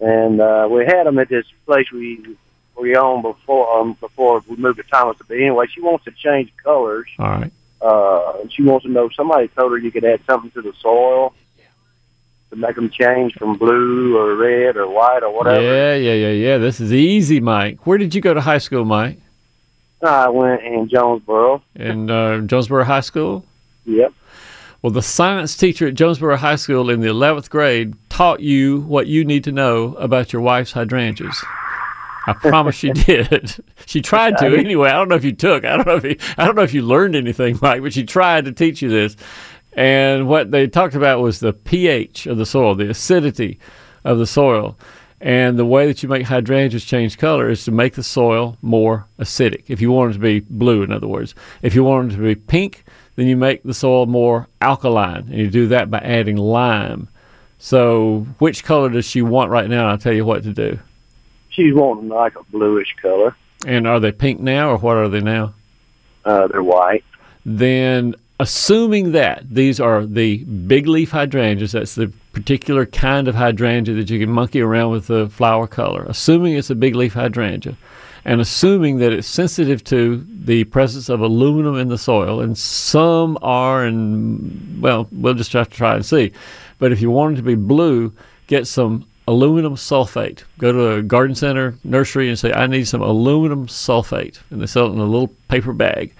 and 0.00 0.40
uh, 0.40 0.68
we 0.70 0.84
had 0.84 1.04
them 1.06 1.18
at 1.18 1.28
this 1.28 1.46
place 1.64 1.90
we 1.90 2.36
we 2.78 2.94
owned 2.96 3.22
before 3.22 3.80
um, 3.80 3.94
before 3.94 4.42
we 4.46 4.56
moved 4.56 4.78
to 4.78 4.82
Thomas. 4.82 5.16
But 5.26 5.38
anyway, 5.38 5.66
she 5.68 5.80
wants 5.80 6.04
to 6.04 6.10
change 6.10 6.52
colors. 6.62 7.08
All 7.18 7.30
right. 7.30 7.52
Uh, 7.80 8.38
and 8.40 8.52
she 8.52 8.62
wants 8.62 8.84
to 8.84 8.90
know. 8.90 9.08
Somebody 9.14 9.48
told 9.48 9.72
her 9.72 9.78
you 9.78 9.92
could 9.92 10.04
add 10.04 10.20
something 10.26 10.50
to 10.52 10.62
the 10.62 10.72
soil 10.80 11.32
to 12.50 12.56
make 12.56 12.76
them 12.76 12.90
change 12.90 13.34
from 13.34 13.56
blue 13.56 14.16
or 14.16 14.34
red 14.34 14.76
or 14.76 14.88
white 14.88 15.22
or 15.22 15.34
whatever. 15.34 15.62
Yeah, 15.62 15.94
yeah, 15.94 16.14
yeah, 16.14 16.32
yeah. 16.32 16.58
This 16.58 16.80
is 16.80 16.92
easy, 16.92 17.40
Mike. 17.40 17.86
Where 17.86 17.98
did 17.98 18.14
you 18.14 18.20
go 18.20 18.34
to 18.34 18.40
high 18.40 18.58
school, 18.58 18.84
Mike? 18.84 19.20
I 20.02 20.28
went 20.28 20.62
in 20.62 20.88
Jonesboro. 20.88 21.62
In 21.74 22.10
uh, 22.10 22.40
Jonesboro 22.42 22.84
High 22.84 23.00
School? 23.00 23.44
Yep. 23.84 24.12
Well, 24.80 24.92
the 24.92 25.02
science 25.02 25.56
teacher 25.56 25.88
at 25.88 25.94
Jonesboro 25.94 26.36
High 26.36 26.54
School 26.54 26.88
in 26.88 27.00
the 27.00 27.08
11th 27.08 27.50
grade 27.50 27.94
taught 28.08 28.40
you 28.40 28.82
what 28.82 29.08
you 29.08 29.24
need 29.24 29.42
to 29.44 29.52
know 29.52 29.94
about 29.94 30.32
your 30.32 30.40
wife's 30.40 30.72
hydrangeas. 30.72 31.44
I 32.28 32.32
promise 32.34 32.74
she 32.74 32.90
did. 32.90 33.56
She 33.86 34.02
tried 34.02 34.36
to 34.36 34.46
anyway. 34.58 34.90
I 34.90 34.92
don't 34.92 35.08
know 35.08 35.14
if 35.14 35.24
you 35.24 35.32
took. 35.32 35.64
I 35.64 35.76
don't 35.76 35.86
know 35.86 35.96
if 35.96 36.04
you, 36.04 36.16
I 36.36 36.44
don't 36.44 36.54
know 36.54 36.62
if 36.62 36.74
you 36.74 36.82
learned 36.82 37.16
anything, 37.16 37.58
Mike, 37.62 37.80
but 37.80 37.94
she 37.94 38.04
tried 38.04 38.44
to 38.44 38.52
teach 38.52 38.82
you 38.82 38.90
this. 38.90 39.16
And 39.72 40.28
what 40.28 40.50
they 40.50 40.66
talked 40.66 40.94
about 40.94 41.20
was 41.20 41.40
the 41.40 41.54
pH 41.54 42.26
of 42.26 42.36
the 42.36 42.44
soil, 42.44 42.74
the 42.74 42.90
acidity 42.90 43.58
of 44.04 44.18
the 44.18 44.26
soil. 44.26 44.76
And 45.22 45.58
the 45.58 45.64
way 45.64 45.86
that 45.86 46.02
you 46.02 46.08
make 46.10 46.26
hydrangeas 46.26 46.84
change 46.84 47.16
color 47.16 47.48
is 47.48 47.64
to 47.64 47.70
make 47.70 47.94
the 47.94 48.02
soil 48.02 48.58
more 48.60 49.06
acidic. 49.18 49.64
If 49.68 49.80
you 49.80 49.90
want 49.90 50.10
it 50.10 50.14
to 50.14 50.20
be 50.20 50.40
blue, 50.40 50.82
in 50.82 50.92
other 50.92 51.08
words, 51.08 51.34
if 51.62 51.74
you 51.74 51.82
want 51.82 52.12
it 52.12 52.16
to 52.16 52.22
be 52.22 52.34
pink, 52.34 52.84
then 53.16 53.26
you 53.26 53.38
make 53.38 53.62
the 53.62 53.72
soil 53.72 54.04
more 54.04 54.48
alkaline, 54.60 55.28
and 55.28 55.38
you 55.38 55.48
do 55.48 55.66
that 55.68 55.90
by 55.90 55.98
adding 56.00 56.36
lime. 56.36 57.08
So, 57.58 58.26
which 58.38 58.64
color 58.64 58.90
does 58.90 59.06
she 59.06 59.22
want 59.22 59.50
right 59.50 59.68
now? 59.68 59.88
I'll 59.88 59.98
tell 59.98 60.12
you 60.12 60.24
what 60.24 60.44
to 60.44 60.52
do. 60.52 60.78
She's 61.50 61.74
wanting 61.74 62.08
like 62.08 62.36
a 62.36 62.44
bluish 62.44 62.94
color. 63.00 63.34
And 63.66 63.86
are 63.86 64.00
they 64.00 64.12
pink 64.12 64.40
now, 64.40 64.70
or 64.70 64.78
what 64.78 64.96
are 64.96 65.08
they 65.08 65.20
now? 65.20 65.54
Uh, 66.24 66.46
they're 66.46 66.62
white. 66.62 67.04
Then, 67.44 68.14
assuming 68.38 69.12
that 69.12 69.48
these 69.50 69.80
are 69.80 70.04
the 70.06 70.44
big 70.44 70.86
leaf 70.86 71.10
hydrangeas, 71.10 71.72
that's 71.72 71.94
the 71.94 72.12
particular 72.32 72.86
kind 72.86 73.26
of 73.26 73.34
hydrangea 73.34 73.94
that 73.96 74.10
you 74.10 74.20
can 74.20 74.30
monkey 74.30 74.60
around 74.60 74.92
with 74.92 75.08
the 75.08 75.28
flower 75.28 75.66
color. 75.66 76.04
Assuming 76.08 76.54
it's 76.54 76.70
a 76.70 76.74
big 76.74 76.94
leaf 76.94 77.14
hydrangea, 77.14 77.76
and 78.24 78.40
assuming 78.40 78.98
that 78.98 79.12
it's 79.12 79.26
sensitive 79.26 79.82
to 79.84 80.24
the 80.44 80.64
presence 80.64 81.08
of 81.08 81.20
aluminum 81.20 81.76
in 81.76 81.88
the 81.88 81.98
soil, 81.98 82.40
and 82.40 82.56
some 82.56 83.38
are, 83.42 83.84
and 83.84 84.80
well, 84.80 85.08
we'll 85.10 85.34
just 85.34 85.52
have 85.54 85.70
to 85.70 85.76
try 85.76 85.94
and 85.94 86.06
see. 86.06 86.32
But 86.78 86.92
if 86.92 87.00
you 87.00 87.10
want 87.10 87.34
it 87.34 87.36
to 87.38 87.42
be 87.42 87.56
blue, 87.56 88.12
get 88.46 88.66
some 88.68 89.06
aluminum 89.28 89.76
sulfate. 89.76 90.42
Go 90.56 90.72
to 90.72 90.92
a 90.94 91.02
garden 91.02 91.36
center, 91.36 91.74
nursery, 91.84 92.30
and 92.30 92.38
say, 92.38 92.50
I 92.50 92.66
need 92.66 92.88
some 92.88 93.02
aluminum 93.02 93.66
sulfate. 93.66 94.40
And 94.50 94.62
they 94.62 94.66
sell 94.66 94.86
it 94.86 94.92
in 94.94 94.98
a 94.98 95.04
little 95.04 95.28
paper 95.48 95.74
bag. 95.74 96.14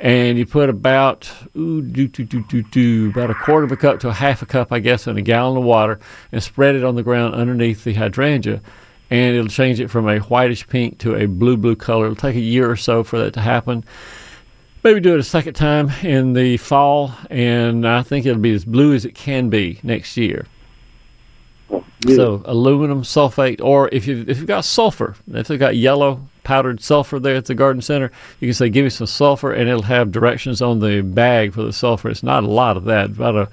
And 0.00 0.38
you 0.38 0.46
put 0.46 0.70
about 0.70 1.30
ooh, 1.54 1.82
do, 1.82 2.08
do, 2.08 2.24
do, 2.24 2.42
do, 2.42 2.62
do, 2.62 3.10
about 3.10 3.30
a 3.30 3.34
quarter 3.34 3.66
of 3.66 3.72
a 3.72 3.76
cup 3.76 4.00
to 4.00 4.08
a 4.08 4.14
half 4.14 4.40
a 4.40 4.46
cup, 4.46 4.72
I 4.72 4.78
guess, 4.78 5.06
in 5.06 5.18
a 5.18 5.22
gallon 5.22 5.58
of 5.58 5.64
water, 5.64 6.00
and 6.32 6.42
spread 6.42 6.74
it 6.74 6.84
on 6.84 6.94
the 6.94 7.02
ground 7.02 7.34
underneath 7.34 7.84
the 7.84 7.92
hydrangea. 7.92 8.62
And 9.10 9.36
it'll 9.36 9.48
change 9.48 9.78
it 9.78 9.88
from 9.88 10.08
a 10.08 10.18
whitish 10.18 10.66
pink 10.66 10.98
to 11.00 11.14
a 11.14 11.26
blue 11.26 11.58
blue 11.58 11.76
color. 11.76 12.06
It'll 12.06 12.16
take 12.16 12.34
a 12.34 12.40
year 12.40 12.70
or 12.70 12.76
so 12.76 13.04
for 13.04 13.18
that 13.18 13.34
to 13.34 13.40
happen. 13.40 13.84
Maybe 14.82 15.00
do 15.00 15.14
it 15.14 15.20
a 15.20 15.22
second 15.22 15.54
time 15.54 15.90
in 16.02 16.32
the 16.32 16.56
fall, 16.56 17.12
and 17.30 17.86
I 17.86 18.02
think 18.02 18.24
it'll 18.24 18.40
be 18.40 18.54
as 18.54 18.64
blue 18.64 18.94
as 18.94 19.04
it 19.04 19.14
can 19.14 19.50
be 19.50 19.80
next 19.82 20.16
year. 20.16 20.46
So 22.06 22.42
aluminum 22.44 23.02
sulfate, 23.02 23.62
or 23.62 23.88
if 23.90 24.06
you 24.06 24.24
if 24.28 24.38
you've 24.38 24.46
got 24.46 24.64
sulfur, 24.64 25.16
if 25.32 25.48
they've 25.48 25.58
got 25.58 25.76
yellow 25.76 26.20
powdered 26.42 26.82
sulfur 26.82 27.18
there 27.18 27.36
at 27.36 27.46
the 27.46 27.54
garden 27.54 27.80
center, 27.80 28.10
you 28.40 28.48
can 28.48 28.54
say, 28.54 28.68
"Give 28.68 28.84
me 28.84 28.90
some 28.90 29.06
sulfur," 29.06 29.52
and 29.52 29.68
it'll 29.68 29.82
have 29.82 30.12
directions 30.12 30.60
on 30.60 30.80
the 30.80 31.00
bag 31.00 31.54
for 31.54 31.62
the 31.62 31.72
sulfur. 31.72 32.10
It's 32.10 32.22
not 32.22 32.44
a 32.44 32.48
lot 32.48 32.76
of 32.76 32.84
that, 32.84 33.06
about 33.06 33.36
a 33.36 33.48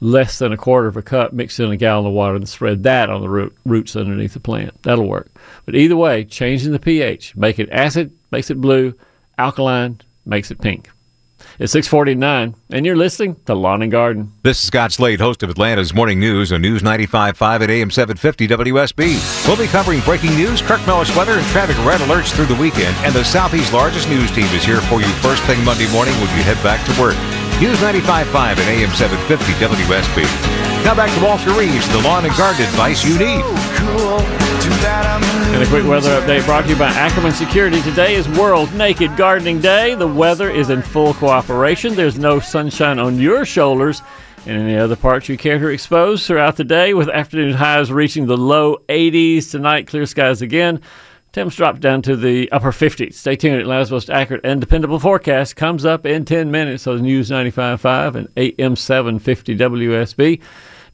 less 0.00 0.38
than 0.38 0.52
a 0.52 0.56
quarter 0.56 0.86
of 0.86 0.96
a 0.96 1.02
cup 1.02 1.32
mixed 1.32 1.60
in 1.60 1.70
a 1.70 1.76
gallon 1.76 2.06
of 2.06 2.12
water, 2.12 2.36
and 2.36 2.48
spread 2.48 2.84
that 2.84 3.10
on 3.10 3.20
the 3.20 3.28
root, 3.28 3.54
roots 3.66 3.96
underneath 3.96 4.34
the 4.34 4.40
plant. 4.40 4.82
That'll 4.82 5.08
work. 5.08 5.28
But 5.66 5.74
either 5.74 5.96
way, 5.96 6.24
changing 6.24 6.72
the 6.72 6.78
pH, 6.78 7.36
make 7.36 7.58
it 7.58 7.68
acid, 7.70 8.12
makes 8.30 8.50
it 8.50 8.60
blue, 8.60 8.94
alkaline, 9.36 10.00
makes 10.24 10.50
it 10.50 10.60
pink. 10.60 10.88
It's 11.60 11.72
649, 11.72 12.54
and 12.70 12.86
you're 12.86 12.96
listening 12.96 13.36
to 13.44 13.54
Lawn 13.54 13.82
and 13.82 13.92
Garden. 13.92 14.32
This 14.42 14.58
is 14.62 14.66
Scott 14.66 14.92
Slade, 14.92 15.20
host 15.20 15.42
of 15.42 15.50
Atlanta's 15.50 15.92
Morning 15.92 16.18
News 16.18 16.54
on 16.54 16.62
News 16.62 16.80
95.5 16.80 17.60
at 17.60 17.68
AM 17.68 17.90
750 17.90 18.48
WSB. 18.48 19.46
We'll 19.46 19.58
be 19.58 19.66
covering 19.66 20.00
breaking 20.00 20.34
news, 20.36 20.62
Kirk 20.62 20.80
Mellish 20.86 21.14
weather, 21.14 21.34
and 21.34 21.46
traffic 21.48 21.76
red 21.84 22.00
alerts 22.00 22.34
through 22.34 22.46
the 22.46 22.54
weekend. 22.54 22.96
And 23.04 23.14
the 23.14 23.22
Southeast's 23.24 23.74
largest 23.74 24.08
news 24.08 24.30
team 24.30 24.46
is 24.56 24.64
here 24.64 24.80
for 24.80 25.02
you 25.02 25.08
first 25.20 25.42
thing 25.42 25.62
Monday 25.62 25.92
morning 25.92 26.14
when 26.14 26.34
you 26.34 26.42
head 26.42 26.56
back 26.64 26.80
to 26.86 26.98
work. 26.98 27.16
News 27.60 27.76
95.5 27.80 28.56
at 28.56 28.58
AM 28.60 28.94
750 28.94 29.52
WSB. 29.84 30.69
Now 30.84 30.94
back 30.94 31.14
to 31.16 31.24
Walter 31.24 31.52
Reeves, 31.52 31.88
the 31.92 32.00
lawn 32.02 32.24
and 32.24 32.34
garden 32.36 32.62
advice 32.62 33.04
you 33.04 33.18
need. 33.18 33.44
And 35.52 35.62
a 35.62 35.66
quick 35.66 35.86
weather 35.86 36.20
update 36.20 36.44
brought 36.46 36.64
to 36.64 36.70
you 36.70 36.76
by 36.76 36.88
Ackerman 36.88 37.32
Security. 37.32 37.82
Today 37.82 38.14
is 38.14 38.28
World 38.30 38.72
Naked 38.74 39.16
Gardening 39.16 39.60
Day. 39.60 39.94
The 39.94 40.06
weather 40.06 40.48
is 40.50 40.70
in 40.70 40.80
full 40.80 41.14
cooperation. 41.14 41.94
There's 41.94 42.18
no 42.18 42.40
sunshine 42.40 42.98
on 42.98 43.18
your 43.18 43.44
shoulders 43.44 44.02
and 44.46 44.56
any 44.56 44.76
other 44.76 44.96
parts 44.96 45.28
you 45.28 45.36
care 45.36 45.58
to 45.58 45.66
expose 45.68 46.26
throughout 46.26 46.56
the 46.56 46.64
day, 46.64 46.94
with 46.94 47.08
afternoon 47.10 47.52
highs 47.52 47.92
reaching 47.92 48.26
the 48.26 48.36
low 48.36 48.78
80s. 48.88 49.50
Tonight, 49.50 49.86
clear 49.86 50.06
skies 50.06 50.40
again. 50.40 50.80
Temps 51.32 51.54
drop 51.54 51.78
down 51.78 52.02
to 52.02 52.16
the 52.16 52.50
upper 52.50 52.72
50s. 52.72 53.14
Stay 53.14 53.36
tuned. 53.36 53.60
Atlanta's 53.60 53.92
most 53.92 54.10
accurate 54.10 54.40
and 54.42 54.60
dependable 54.60 54.98
forecast 54.98 55.54
comes 55.54 55.84
up 55.84 56.04
in 56.04 56.24
10 56.24 56.50
minutes 56.50 56.88
on 56.88 57.02
News 57.02 57.30
95.5 57.30 58.16
and 58.16 58.28
AM 58.36 58.74
750 58.74 59.56
WSB. 59.56 60.40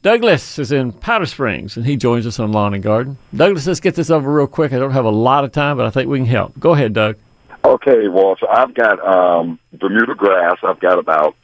Douglas 0.03 0.59
is 0.59 0.71
in 0.71 0.91
Powder 0.91 1.25
Springs, 1.25 1.75
and 1.75 1.87
he 1.87 1.97
joins 1.97 2.27
us 2.27 2.39
on 2.39 2.51
Lawn 2.51 2.75
and 2.75 2.83
Garden. 2.83 3.17
Douglas, 3.35 3.65
let's 3.65 3.79
get 3.79 3.95
this 3.95 4.11
over 4.11 4.31
real 4.31 4.45
quick. 4.45 4.73
I 4.73 4.77
don't 4.77 4.91
have 4.91 5.05
a 5.05 5.09
lot 5.09 5.43
of 5.43 5.51
time, 5.51 5.75
but 5.75 5.87
I 5.87 5.89
think 5.89 6.07
we 6.07 6.19
can 6.19 6.27
help. 6.27 6.53
Go 6.59 6.73
ahead, 6.73 6.93
Doug. 6.93 7.17
Okay, 7.65 8.07
Walter. 8.07 8.47
I've 8.47 8.75
got 8.75 9.05
um, 9.05 9.57
Bermuda 9.73 10.13
grass. 10.13 10.57
I've 10.61 10.79
got 10.79 10.99
about 10.99 11.35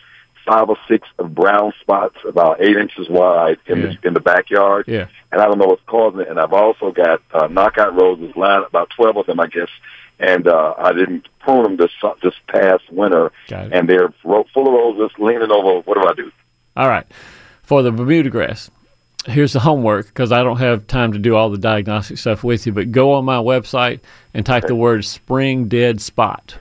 five 0.45 0.69
or 0.69 0.77
six 0.88 1.08
of 1.19 1.34
brown 1.34 1.73
spots, 1.82 2.17
about 2.27 2.62
eight 2.62 2.75
inches 2.77 3.08
wide 3.10 3.58
in 3.67 3.79
Yeah. 3.82 3.93
the 4.01 4.08
in 4.08 4.13
the 4.13 4.19
backyard. 4.19 4.86
Yeah. 4.88 5.08
And 5.32 5.41
I 5.41 5.45
don't 5.45 5.58
know 5.58 5.65
what's 5.67 5.82
causing 5.88 6.21
it. 6.21 6.27
And 6.29 6.39
I've 6.39 6.53
also 6.53 6.91
got 6.91 7.21
uh, 7.34 7.47
knockout 7.47 7.99
roses, 7.99 8.36
lined 8.36 8.65
about 8.65 8.89
twelve 8.95 9.17
of 9.17 9.25
them, 9.25 9.39
I 9.39 9.47
guess. 9.47 9.69
And 10.19 10.47
uh, 10.47 10.75
I 10.77 10.93
didn't 10.93 11.27
prune 11.39 11.63
them 11.63 11.77
this 11.77 11.91
this 12.21 12.36
past 12.47 12.84
winter, 12.91 13.32
and 13.73 13.89
they're 13.89 14.13
ro- 14.23 14.45
full 14.53 14.67
of 14.67 14.73
roses, 14.73 15.17
leaning 15.17 15.51
over. 15.51 15.82
What 15.82 15.95
do 16.01 16.08
I 16.08 16.13
do? 16.13 16.32
All 16.77 16.88
right. 16.88 17.06
For 17.63 17.82
the 17.82 17.91
Bermuda 17.91 18.29
grass, 18.29 18.69
here's 19.25 19.53
the 19.53 19.60
homework 19.62 20.08
because 20.08 20.32
I 20.32 20.43
don't 20.43 20.58
have 20.58 20.86
time 20.88 21.13
to 21.13 21.19
do 21.19 21.36
all 21.36 21.49
the 21.49 21.58
diagnostic 21.58 22.17
stuff 22.17 22.43
with 22.43 22.65
you, 22.65 22.73
but 22.73 22.91
go 22.91 23.13
on 23.13 23.25
my 23.25 23.38
website 23.38 24.01
and 24.34 24.45
type 24.45 24.67
the 24.67 24.75
word 24.75 25.03
spring 25.06 25.67
dead 25.67 26.01
spot. 26.01 26.58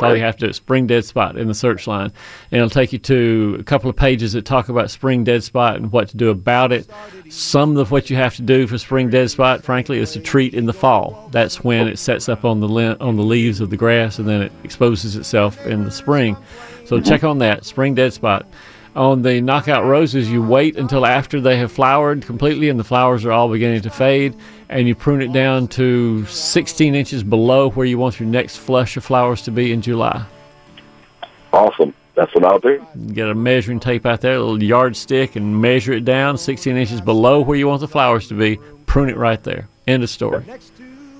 That's 0.00 0.10
all 0.10 0.16
you 0.16 0.22
have 0.22 0.36
to 0.38 0.46
do. 0.48 0.52
Spring 0.52 0.86
dead 0.86 1.04
spot 1.04 1.36
in 1.36 1.48
the 1.48 1.54
search 1.54 1.86
line. 1.86 2.12
And 2.50 2.58
it'll 2.58 2.70
take 2.70 2.92
you 2.92 2.98
to 3.00 3.56
a 3.60 3.62
couple 3.62 3.90
of 3.90 3.96
pages 3.96 4.32
that 4.32 4.44
talk 4.44 4.68
about 4.68 4.90
spring 4.90 5.24
dead 5.24 5.44
spot 5.44 5.76
and 5.76 5.92
what 5.92 6.08
to 6.08 6.16
do 6.16 6.30
about 6.30 6.72
it. 6.72 6.90
Some 7.28 7.76
of 7.76 7.90
what 7.90 8.10
you 8.10 8.16
have 8.16 8.36
to 8.36 8.42
do 8.42 8.66
for 8.66 8.78
spring 8.78 9.10
dead 9.10 9.30
spot, 9.30 9.62
frankly, 9.62 9.98
is 9.98 10.12
to 10.12 10.20
treat 10.20 10.54
in 10.54 10.66
the 10.66 10.72
fall. 10.72 11.28
That's 11.32 11.62
when 11.62 11.88
it 11.88 11.98
sets 11.98 12.28
up 12.28 12.44
on 12.44 12.60
the 12.60 12.68
le- 12.68 12.96
on 12.98 13.16
the 13.16 13.22
leaves 13.22 13.60
of 13.60 13.70
the 13.70 13.76
grass, 13.76 14.18
and 14.18 14.28
then 14.28 14.42
it 14.42 14.52
exposes 14.64 15.16
itself 15.16 15.64
in 15.66 15.84
the 15.84 15.90
spring. 15.90 16.36
So 16.86 16.96
mm-hmm. 16.96 17.08
check 17.08 17.24
on 17.24 17.38
that 17.38 17.64
spring 17.64 17.94
dead 17.94 18.12
spot. 18.12 18.46
On 18.96 19.22
the 19.22 19.40
knockout 19.40 19.84
roses, 19.84 20.28
you 20.28 20.42
wait 20.42 20.76
until 20.76 21.06
after 21.06 21.40
they 21.40 21.56
have 21.58 21.70
flowered 21.70 22.26
completely 22.26 22.68
and 22.68 22.80
the 22.80 22.84
flowers 22.84 23.24
are 23.24 23.30
all 23.30 23.48
beginning 23.48 23.82
to 23.82 23.90
fade, 23.90 24.34
and 24.70 24.86
you 24.86 24.94
prune 24.94 25.20
it 25.20 25.32
down 25.32 25.66
to 25.66 26.24
16 26.26 26.94
inches 26.94 27.24
below 27.24 27.70
where 27.70 27.84
you 27.84 27.98
want 27.98 28.20
your 28.20 28.28
next 28.28 28.56
flush 28.56 28.96
of 28.96 29.04
flowers 29.04 29.42
to 29.42 29.50
be 29.50 29.72
in 29.72 29.82
July. 29.82 30.24
Awesome. 31.52 31.92
That's 32.14 32.32
what 32.34 32.44
I'll 32.44 32.60
do. 32.60 32.84
Get 33.12 33.28
a 33.28 33.34
measuring 33.34 33.80
tape 33.80 34.06
out 34.06 34.20
there, 34.20 34.34
a 34.34 34.38
little 34.38 34.62
yardstick, 34.62 35.34
and 35.34 35.60
measure 35.60 35.92
it 35.92 36.04
down 36.04 36.38
16 36.38 36.76
inches 36.76 37.00
below 37.00 37.40
where 37.40 37.58
you 37.58 37.66
want 37.66 37.80
the 37.80 37.88
flowers 37.88 38.28
to 38.28 38.34
be. 38.34 38.58
Prune 38.86 39.08
it 39.08 39.16
right 39.16 39.42
there. 39.42 39.68
End 39.88 40.04
of 40.04 40.10
story. 40.10 40.44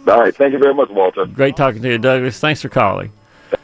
All 0.06 0.20
right. 0.20 0.34
Thank 0.34 0.52
you 0.52 0.58
very 0.58 0.74
much, 0.74 0.88
Walter. 0.90 1.26
Great 1.26 1.56
talking 1.56 1.82
to 1.82 1.88
you, 1.88 1.98
Douglas. 1.98 2.38
Thanks 2.38 2.62
for 2.62 2.68
calling. 2.68 3.12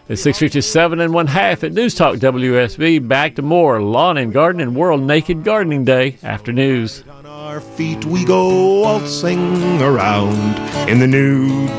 It's 0.09 0.23
657 0.23 1.01
and 1.01 1.13
one 1.13 1.27
half 1.27 1.65
at 1.65 1.73
News 1.73 1.95
Talk 1.95 2.17
WSB. 2.17 3.09
Back 3.09 3.35
to 3.35 3.43
more 3.43 3.83
Lawn 3.83 4.17
and 4.19 4.33
Garden 4.33 4.61
and 4.61 4.77
World 4.77 5.03
Naked 5.03 5.43
Gardening 5.43 5.85
Day 5.85 6.17
after 6.23 6.53
news. 6.53 7.03
On 7.11 7.27
our 7.27 7.61
feet 7.61 8.05
we 8.05 8.25
go 8.25 8.83
waltzing 8.83 9.83
around 9.83 10.59
in 10.89 11.01
the 11.01 11.07
nude. 11.09 11.71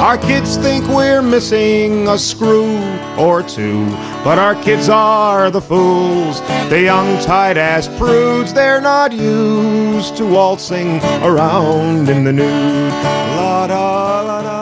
Our 0.00 0.18
kids 0.18 0.56
think 0.56 0.86
we're 0.88 1.20
missing 1.20 2.06
a 2.08 2.16
screw 2.16 2.78
or 3.18 3.42
two, 3.42 3.84
but 4.24 4.38
our 4.38 4.54
kids 4.62 4.88
are 4.88 5.50
the 5.50 5.60
fools. 5.60 6.40
The 6.70 6.80
young 6.82 7.20
tight 7.22 7.56
ass 7.56 7.88
prudes, 7.98 8.54
they're 8.54 8.80
not 8.80 9.12
used 9.12 10.16
to 10.16 10.26
waltzing 10.26 10.98
around 11.22 12.08
in 12.08 12.24
the 12.24 12.32
nude. 12.32 12.92
La 12.92 13.66
da 13.66 14.20
la 14.22 14.42
da. 14.42 14.55